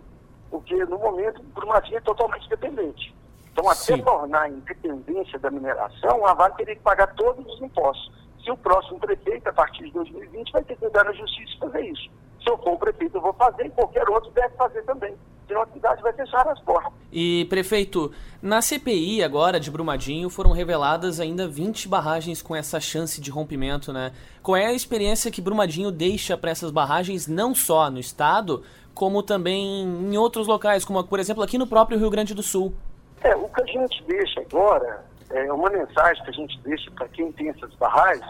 Porque 0.49 0.75
no 0.85 0.97
momento 0.97 1.43
Brumadinho 1.53 1.97
é 1.97 2.01
totalmente 2.01 2.49
dependente. 2.49 3.13
Então, 3.55 3.69
até 3.69 3.95
Sim. 3.95 4.01
tornar 4.01 4.41
a 4.41 4.49
independência 4.49 5.39
da 5.39 5.49
mineração, 5.49 6.25
a 6.25 6.33
Vale 6.33 6.55
teria 6.55 6.75
que 6.75 6.81
pagar 6.81 7.07
todos 7.15 7.45
os 7.45 7.61
impostos. 7.61 8.11
Se 8.43 8.51
o 8.51 8.57
próximo 8.57 8.99
prefeito, 8.99 9.47
a 9.47 9.53
partir 9.53 9.85
de 9.85 9.91
2020, 9.91 10.51
vai 10.51 10.63
ter 10.65 10.75
que 10.75 10.85
entrar 10.85 11.05
na 11.05 11.13
justiça 11.13 11.53
e 11.55 11.59
fazer 11.59 11.85
isso. 11.85 12.09
Se 12.43 12.49
eu 12.49 12.57
for 12.57 12.73
o 12.73 12.77
prefeito, 12.77 13.15
eu 13.15 13.21
vou 13.21 13.33
fazer 13.33 13.65
e 13.65 13.69
qualquer 13.69 14.07
outro 14.09 14.29
deve 14.31 14.53
fazer 14.55 14.83
também 14.83 15.15
senão 15.47 15.61
a 15.61 15.67
cidade 15.67 16.01
vai 16.01 16.11
fechar 16.13 16.47
as 16.47 16.59
portas. 16.61 16.91
E, 17.11 17.45
prefeito, 17.49 18.11
na 18.41 18.61
CPI 18.61 19.23
agora 19.23 19.59
de 19.59 19.71
Brumadinho 19.71 20.29
foram 20.29 20.51
reveladas 20.51 21.19
ainda 21.19 21.47
20 21.47 21.87
barragens 21.87 22.41
com 22.41 22.55
essa 22.55 22.79
chance 22.79 23.21
de 23.21 23.31
rompimento, 23.31 23.93
né? 23.93 24.11
Qual 24.41 24.57
é 24.57 24.65
a 24.65 24.73
experiência 24.73 25.31
que 25.31 25.41
Brumadinho 25.41 25.91
deixa 25.91 26.37
para 26.37 26.51
essas 26.51 26.71
barragens, 26.71 27.27
não 27.27 27.55
só 27.55 27.89
no 27.89 27.99
estado, 27.99 28.63
como 28.93 29.23
também 29.23 29.83
em 29.83 30.17
outros 30.17 30.47
locais, 30.47 30.83
como 30.83 31.03
por 31.03 31.19
exemplo 31.19 31.43
aqui 31.43 31.57
no 31.57 31.67
próprio 31.67 31.97
Rio 31.97 32.09
Grande 32.09 32.33
do 32.33 32.43
Sul? 32.43 32.73
É, 33.21 33.35
o 33.35 33.49
que 33.49 33.61
a 33.61 33.65
gente 33.65 34.03
deixa 34.03 34.41
agora, 34.41 35.05
é 35.29 35.51
uma 35.51 35.69
mensagem 35.69 36.23
que 36.23 36.29
a 36.29 36.33
gente 36.33 36.59
deixa 36.61 36.91
para 36.91 37.07
quem 37.09 37.31
tem 37.31 37.49
essas 37.49 37.73
barragens, 37.75 38.25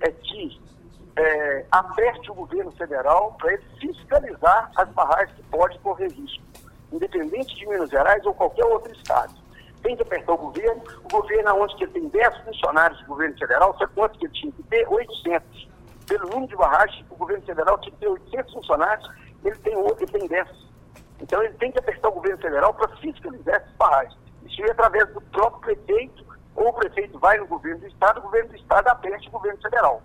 é 0.00 0.10
que 0.10 0.60
é, 1.16 1.64
aperte 1.70 2.30
o 2.30 2.34
governo 2.34 2.72
federal 2.72 3.36
para 3.38 3.52
ele 3.52 3.62
fiscalizar 3.80 4.70
as 4.76 4.88
barragens 4.90 5.36
que 5.36 5.42
podem 5.44 5.78
correr 5.80 6.08
risco, 6.08 6.42
independente 6.92 7.54
de 7.54 7.66
Minas 7.66 7.90
Gerais 7.90 8.24
ou 8.26 8.34
qualquer 8.34 8.64
outro 8.64 8.92
estado. 8.92 9.32
Tem 9.82 9.96
que 9.96 10.02
apertar 10.02 10.32
o 10.32 10.38
governo, 10.38 10.82
o 11.04 11.08
governo 11.08 11.62
onde 11.62 11.76
que 11.76 11.86
tem 11.88 12.08
10 12.08 12.38
funcionários 12.38 13.00
do 13.00 13.06
governo 13.06 13.38
federal, 13.38 13.76
sabe 13.78 13.92
quanto 13.94 14.18
que 14.18 14.26
ele 14.26 14.32
tinha 14.32 14.52
que 14.52 14.62
ter? 14.64 14.88
800. 14.88 15.68
Pelo 16.06 16.28
número 16.28 16.48
de 16.48 16.56
barragens, 16.56 17.04
o 17.10 17.16
governo 17.16 17.44
federal 17.44 17.78
tinha 17.78 17.92
que 17.92 17.98
ter 17.98 18.08
800 18.08 18.52
funcionários, 18.54 19.10
ele 19.44 19.56
tem, 19.56 19.74
ele 19.74 20.06
tem 20.06 20.26
10. 20.26 20.63
Então 21.24 21.42
ele 21.42 21.54
tem 21.54 21.72
que 21.72 21.78
apertar 21.78 22.10
o 22.10 22.12
governo 22.12 22.36
federal 22.36 22.74
para 22.74 22.86
fiscalizar 22.98 23.54
essas 23.54 23.72
barragens. 23.78 24.18
Isso 24.44 24.62
é 24.62 24.70
através 24.70 25.08
do 25.14 25.22
próprio 25.22 25.74
prefeito, 25.74 26.22
ou 26.54 26.68
o 26.68 26.72
prefeito 26.74 27.18
vai 27.18 27.38
no 27.38 27.46
governo 27.46 27.80
do 27.80 27.86
estado, 27.86 28.18
o 28.18 28.22
governo 28.24 28.50
do 28.50 28.56
estado 28.56 28.88
aperte 28.88 29.28
o 29.28 29.30
governo 29.30 29.58
federal. 29.62 30.02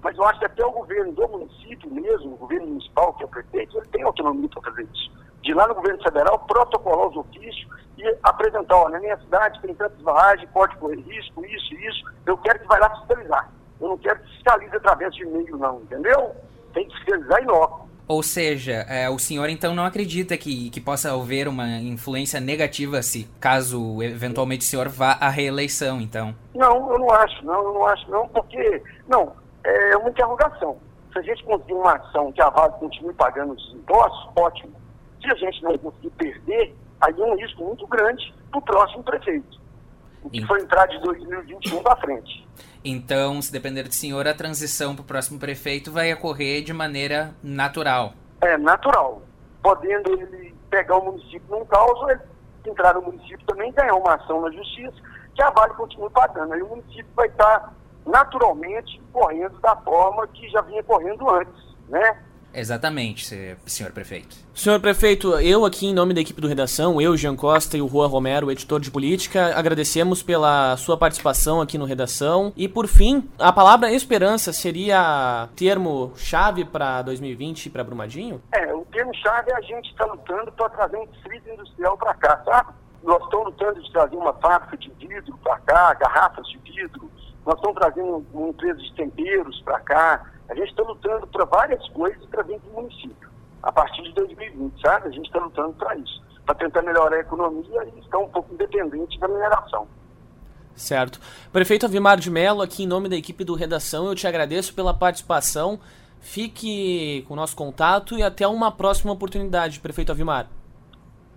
Mas 0.00 0.16
eu 0.16 0.24
acho 0.24 0.38
que 0.38 0.46
até 0.46 0.64
o 0.64 0.70
governo 0.70 1.10
do 1.10 1.28
município 1.28 1.90
mesmo, 1.90 2.34
o 2.34 2.36
governo 2.36 2.68
municipal, 2.68 3.12
que 3.14 3.24
é 3.24 3.26
o 3.26 3.28
prefeito, 3.28 3.76
ele 3.76 3.88
tem 3.88 4.04
autonomia 4.04 4.48
para 4.48 4.70
fazer 4.70 4.88
isso. 4.94 5.10
De 5.42 5.52
lá 5.52 5.66
no 5.66 5.74
governo 5.74 6.02
federal, 6.04 6.38
protocolar 6.38 7.08
os 7.08 7.16
ofícios 7.16 7.68
e 7.98 8.18
apresentar, 8.22 8.76
olha, 8.76 8.92
na 8.92 9.00
minha 9.00 9.18
cidade 9.18 9.60
tem 9.60 9.74
tantas 9.74 10.00
barragens, 10.02 10.48
pode 10.52 10.76
correr 10.76 11.00
risco, 11.00 11.44
isso 11.44 11.74
isso, 11.74 12.04
eu 12.26 12.38
quero 12.38 12.60
que 12.60 12.68
vai 12.68 12.78
lá 12.78 12.94
fiscalizar. 12.96 13.50
Eu 13.80 13.88
não 13.88 13.98
quero 13.98 14.20
que 14.20 14.30
fiscalize 14.34 14.76
através 14.76 15.12
de 15.16 15.24
e-mail, 15.24 15.56
não, 15.56 15.80
entendeu? 15.80 16.36
Tem 16.72 16.86
que 16.86 16.94
fiscalizar 16.98 17.42
em 17.42 17.46
loco. 17.46 17.89
Ou 18.10 18.24
seja, 18.24 18.84
é, 18.88 19.08
o 19.08 19.20
senhor 19.20 19.48
então 19.48 19.72
não 19.72 19.84
acredita 19.84 20.36
que, 20.36 20.68
que 20.70 20.80
possa 20.80 21.14
haver 21.14 21.46
uma 21.46 21.78
influência 21.78 22.40
negativa 22.40 23.00
se 23.02 23.30
caso 23.38 24.02
eventualmente 24.02 24.62
o 24.62 24.68
senhor 24.68 24.88
vá 24.88 25.12
à 25.12 25.28
reeleição, 25.28 26.00
então? 26.00 26.34
Não, 26.52 26.92
eu 26.92 26.98
não 26.98 27.08
acho, 27.12 27.44
não, 27.44 27.62
eu 27.62 27.72
não 27.72 27.86
acho 27.86 28.10
não, 28.10 28.26
porque, 28.26 28.82
não, 29.06 29.32
é 29.62 29.96
uma 29.96 30.10
interrogação. 30.10 30.76
Se 31.12 31.20
a 31.20 31.22
gente 31.22 31.44
conseguir 31.44 31.74
uma 31.74 31.94
ação 31.94 32.32
que 32.32 32.42
a 32.42 32.50
Vale 32.50 32.72
continue 32.80 33.14
pagando 33.14 33.52
os 33.52 33.74
impostos, 33.74 34.28
ótimo. 34.34 34.72
Se 35.22 35.30
a 35.30 35.36
gente 35.36 35.62
não 35.62 35.78
conseguir 35.78 36.10
perder, 36.10 36.74
aí 37.02 37.14
é 37.16 37.24
um 37.24 37.36
risco 37.36 37.62
muito 37.62 37.86
grande 37.86 38.34
para 38.50 38.58
o 38.58 38.62
próximo 38.62 39.04
prefeito. 39.04 39.59
O 40.22 40.30
que 40.30 40.44
foi 40.46 40.60
entrar 40.60 40.86
de 40.86 41.00
2021 41.00 41.82
para 41.82 41.96
frente. 41.96 42.46
Então, 42.84 43.40
se 43.40 43.52
depender 43.52 43.82
do 43.84 43.94
senhor, 43.94 44.26
a 44.26 44.34
transição 44.34 44.94
para 44.94 45.02
o 45.02 45.06
próximo 45.06 45.38
prefeito 45.38 45.92
vai 45.92 46.12
ocorrer 46.12 46.62
de 46.62 46.72
maneira 46.72 47.34
natural. 47.42 48.12
É, 48.40 48.56
natural. 48.56 49.22
Podendo 49.62 50.12
ele 50.12 50.54
pegar 50.70 50.96
o 50.96 51.04
município 51.04 51.42
num 51.48 51.64
caos, 51.64 52.10
ele 52.10 52.20
entrar 52.66 52.94
no 52.94 53.02
município 53.02 53.44
também 53.46 53.72
ganhar 53.72 53.94
uma 53.94 54.14
ação 54.14 54.40
na 54.40 54.50
justiça, 54.50 54.96
que 55.34 55.42
a 55.42 55.50
Vale 55.50 55.74
continue 55.74 56.10
pagando. 56.10 56.52
Aí 56.52 56.62
o 56.62 56.68
município 56.68 57.06
vai 57.14 57.28
estar 57.28 57.72
naturalmente 58.06 59.00
correndo 59.12 59.58
da 59.60 59.76
forma 59.76 60.26
que 60.28 60.48
já 60.48 60.60
vinha 60.62 60.82
correndo 60.82 61.28
antes, 61.30 61.76
né? 61.88 62.22
Exatamente, 62.52 63.56
senhor 63.66 63.92
prefeito. 63.92 64.36
Senhor 64.54 64.80
prefeito, 64.80 65.38
eu 65.38 65.64
aqui 65.64 65.86
em 65.86 65.94
nome 65.94 66.12
da 66.12 66.20
equipe 66.20 66.40
do 66.40 66.48
Redação, 66.48 67.00
eu, 67.00 67.16
Jean 67.16 67.36
Costa 67.36 67.76
e 67.76 67.82
o 67.82 67.88
Juan 67.88 68.08
Romero, 68.08 68.50
editor 68.50 68.80
de 68.80 68.90
política, 68.90 69.56
agradecemos 69.56 70.22
pela 70.22 70.76
sua 70.76 70.96
participação 70.96 71.60
aqui 71.60 71.78
no 71.78 71.84
Redação. 71.84 72.52
E 72.56 72.68
por 72.68 72.86
fim, 72.86 73.28
a 73.38 73.52
palavra 73.52 73.92
esperança 73.92 74.52
seria 74.52 75.48
termo-chave 75.56 76.64
para 76.64 77.02
2020 77.02 77.66
e 77.66 77.70
para 77.70 77.84
Brumadinho? 77.84 78.42
É, 78.52 78.74
o 78.74 78.84
termo-chave 78.86 79.50
é 79.50 79.56
a 79.56 79.60
gente 79.60 79.90
estar 79.90 80.06
tá 80.06 80.12
lutando 80.12 80.52
para 80.52 80.68
trazer 80.70 80.96
um 80.96 81.06
distrito 81.06 81.48
industrial 81.48 81.96
para 81.96 82.14
cá, 82.14 82.42
sabe? 82.44 82.70
Nós 83.02 83.22
estamos 83.22 83.46
lutando 83.46 83.82
de 83.82 83.92
trazer 83.92 84.16
uma 84.16 84.34
fábrica 84.34 84.76
de 84.76 84.90
vidro 84.90 85.38
para 85.42 85.58
cá, 85.60 85.94
garrafas 85.94 86.46
de 86.48 86.58
vidro, 86.58 87.10
nós 87.46 87.54
estamos 87.56 87.78
trazendo 87.78 88.26
uma 88.32 88.48
empresa 88.48 88.78
de 88.78 88.94
temperos 88.94 89.60
para 89.62 89.80
cá. 89.80 90.26
A 90.50 90.54
gente 90.54 90.70
está 90.70 90.82
lutando 90.82 91.26
para 91.28 91.44
várias 91.44 91.88
coisas 91.90 92.24
para 92.26 92.42
dentro 92.42 92.68
do 92.68 92.74
município, 92.74 93.28
a 93.62 93.70
partir 93.70 94.02
de 94.02 94.12
2020, 94.14 94.80
sabe? 94.80 95.06
A 95.06 95.10
gente 95.10 95.26
está 95.26 95.38
lutando 95.38 95.72
para 95.74 95.94
isso, 95.96 96.20
para 96.44 96.56
tentar 96.56 96.82
melhorar 96.82 97.16
a 97.16 97.20
economia 97.20 97.84
e 97.94 98.00
estar 98.00 98.18
um 98.18 98.28
pouco 98.28 98.52
independente 98.52 99.18
da 99.20 99.28
mineração. 99.28 99.86
Certo. 100.74 101.20
Prefeito 101.52 101.86
Avimar 101.86 102.18
de 102.18 102.30
Mello, 102.30 102.62
aqui 102.62 102.82
em 102.82 102.86
nome 102.86 103.08
da 103.08 103.16
equipe 103.16 103.44
do 103.44 103.54
Redação, 103.54 104.06
eu 104.06 104.14
te 104.14 104.26
agradeço 104.26 104.74
pela 104.74 104.92
participação. 104.92 105.78
Fique 106.20 107.24
com 107.28 107.34
o 107.34 107.36
nosso 107.36 107.54
contato 107.54 108.18
e 108.18 108.22
até 108.22 108.46
uma 108.46 108.72
próxima 108.72 109.12
oportunidade, 109.12 109.78
Prefeito 109.78 110.10
Avimar. 110.10 110.48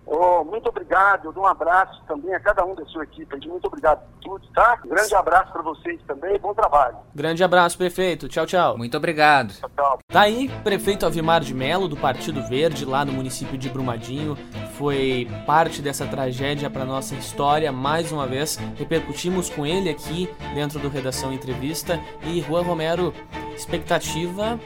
Oh, 0.06 0.44
muito 0.44 0.68
obrigado, 0.70 1.26
eu 1.26 1.32
dou 1.32 1.44
um 1.44 1.48
abraço 1.48 2.02
também 2.08 2.34
a 2.34 2.40
cada 2.40 2.66
um 2.66 2.76
da 2.76 2.86
sua 2.86 3.04
equipe. 3.04 3.48
Muito 3.48 3.66
obrigado 3.66 4.00
por 4.00 4.40
tudo, 4.40 4.48
tá? 4.54 4.78
Grande 4.86 5.16
abraço 5.16 5.52
para 5.52 5.62
vocês 5.62 6.00
também, 6.06 6.38
bom 6.40 6.54
trabalho. 6.54 6.98
Grande 7.16 7.44
abraço, 7.44 7.78
prefeito. 7.78 8.28
Tchau, 8.28 8.46
tchau. 8.46 8.78
Muito 8.78 8.98
obrigado. 8.98 9.54
Tchau, 9.54 9.70
tchau. 9.76 10.00
Tá 10.08 10.22
aí, 10.22 10.50
prefeito 10.64 11.06
Avimar 11.06 11.42
de 11.42 11.54
Melo, 11.54 11.88
do 11.88 11.96
Partido 11.96 12.42
Verde, 12.44 12.86
lá 12.86 13.06
no 13.06 13.14
município 13.14 13.58
de 13.58 13.70
Brumadinho. 13.70 14.36
Foi 14.78 15.28
parte 15.46 15.82
dessa 15.82 16.06
tragédia 16.06 16.70
para 16.70 16.86
nossa 16.86 17.16
história, 17.16 17.72
mais 17.72 18.12
uma 18.12 18.28
vez. 18.28 18.58
Repercutimos 18.76 19.50
com 19.50 19.66
ele 19.66 19.90
aqui 19.90 20.30
dentro 20.54 20.80
do 20.80 20.90
Redação 20.90 21.32
Entrevista. 21.32 22.00
E 22.24 22.42
Juan 22.42 22.64
Romero, 22.64 23.14
expectativa 23.56 24.60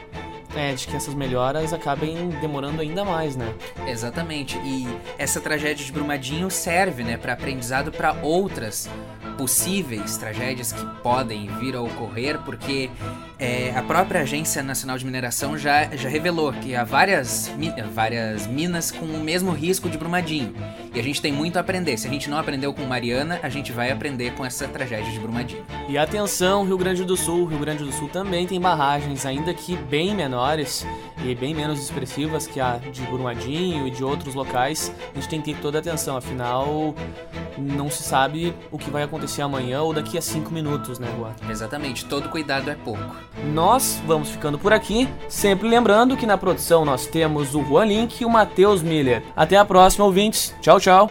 é, 0.54 0.74
de 0.74 0.86
que 0.86 0.96
essas 0.96 1.14
melhoras 1.14 1.72
acabem 1.72 2.28
demorando 2.40 2.80
ainda 2.80 3.04
mais, 3.04 3.36
né? 3.36 3.54
Exatamente. 3.86 4.58
E 4.58 4.86
essa 5.18 5.40
tragédia 5.40 5.84
de 5.84 5.92
Brumadinho 5.92 6.50
serve, 6.50 7.02
né, 7.02 7.16
para 7.16 7.32
aprendizado 7.32 7.92
para 7.92 8.12
outras 8.22 8.88
possíveis 9.36 10.16
tragédias 10.16 10.72
que 10.72 10.84
podem 11.02 11.46
vir 11.58 11.76
a 11.76 11.80
ocorrer, 11.80 12.38
porque 12.40 12.90
é, 13.38 13.72
a 13.76 13.82
própria 13.82 14.22
Agência 14.22 14.62
Nacional 14.62 14.98
de 14.98 15.04
Mineração 15.04 15.56
já, 15.56 15.84
já 15.96 16.08
revelou 16.08 16.52
que 16.52 16.74
há 16.74 16.82
várias, 16.82 17.50
várias 17.92 18.46
minas 18.46 18.90
com 18.90 19.06
o 19.06 19.20
mesmo 19.20 19.52
risco 19.52 19.88
de 19.88 19.96
Brumadinho. 19.96 20.54
E 20.92 20.98
a 20.98 21.02
gente 21.02 21.22
tem 21.22 21.32
muito 21.32 21.56
a 21.56 21.60
aprender. 21.60 21.96
Se 21.96 22.08
a 22.08 22.10
gente 22.10 22.28
não 22.28 22.38
aprendeu 22.38 22.74
com 22.74 22.82
Mariana, 22.82 23.38
a 23.42 23.48
gente 23.48 23.70
vai 23.70 23.90
aprender 23.90 24.32
com 24.34 24.44
essa 24.44 24.66
tragédia 24.66 25.12
de 25.12 25.20
Brumadinho. 25.20 25.64
E 25.88 25.96
atenção, 25.96 26.64
Rio 26.64 26.76
Grande 26.76 27.04
do 27.04 27.16
Sul. 27.16 27.46
Rio 27.46 27.60
Grande 27.60 27.84
do 27.84 27.92
Sul 27.92 28.08
também 28.08 28.46
tem 28.46 28.60
barragens, 28.60 29.24
ainda 29.24 29.54
que 29.54 29.76
bem 29.76 30.14
menores 30.14 30.84
e 31.24 31.34
bem 31.34 31.54
menos 31.54 31.80
expressivas 31.80 32.46
que 32.46 32.60
a 32.60 32.78
de 32.78 33.02
Brumadinho 33.02 33.86
e 33.86 33.90
de 33.90 34.02
outros 34.02 34.34
locais. 34.34 34.92
A 35.12 35.14
gente 35.14 35.28
tem 35.28 35.40
que 35.40 35.54
ter 35.54 35.60
toda 35.60 35.78
a 35.78 35.80
atenção, 35.80 36.16
afinal, 36.16 36.94
não 37.56 37.88
se 37.90 38.02
sabe 38.02 38.54
o 38.70 38.78
que 38.78 38.90
vai 38.90 39.04
acontecer 39.04 39.42
amanhã 39.42 39.82
ou 39.82 39.92
daqui 39.92 40.18
a 40.18 40.22
cinco 40.22 40.52
minutos, 40.52 40.98
né, 40.98 41.08
Juan? 41.16 41.34
Exatamente, 41.48 42.04
todo 42.04 42.28
cuidado 42.28 42.70
é 42.70 42.74
pouco. 42.74 43.27
Nós 43.44 44.00
vamos 44.06 44.30
ficando 44.30 44.58
por 44.58 44.72
aqui, 44.72 45.08
sempre 45.28 45.68
lembrando 45.68 46.16
que 46.16 46.26
na 46.26 46.36
produção 46.38 46.84
nós 46.84 47.06
temos 47.06 47.54
o 47.54 47.62
Juan 47.64 47.86
Link 47.86 48.20
e 48.20 48.24
o 48.24 48.30
Matheus 48.30 48.82
Miller. 48.82 49.22
Até 49.36 49.56
a 49.56 49.64
próxima, 49.64 50.04
ouvintes. 50.04 50.54
Tchau, 50.60 50.80
tchau. 50.80 51.10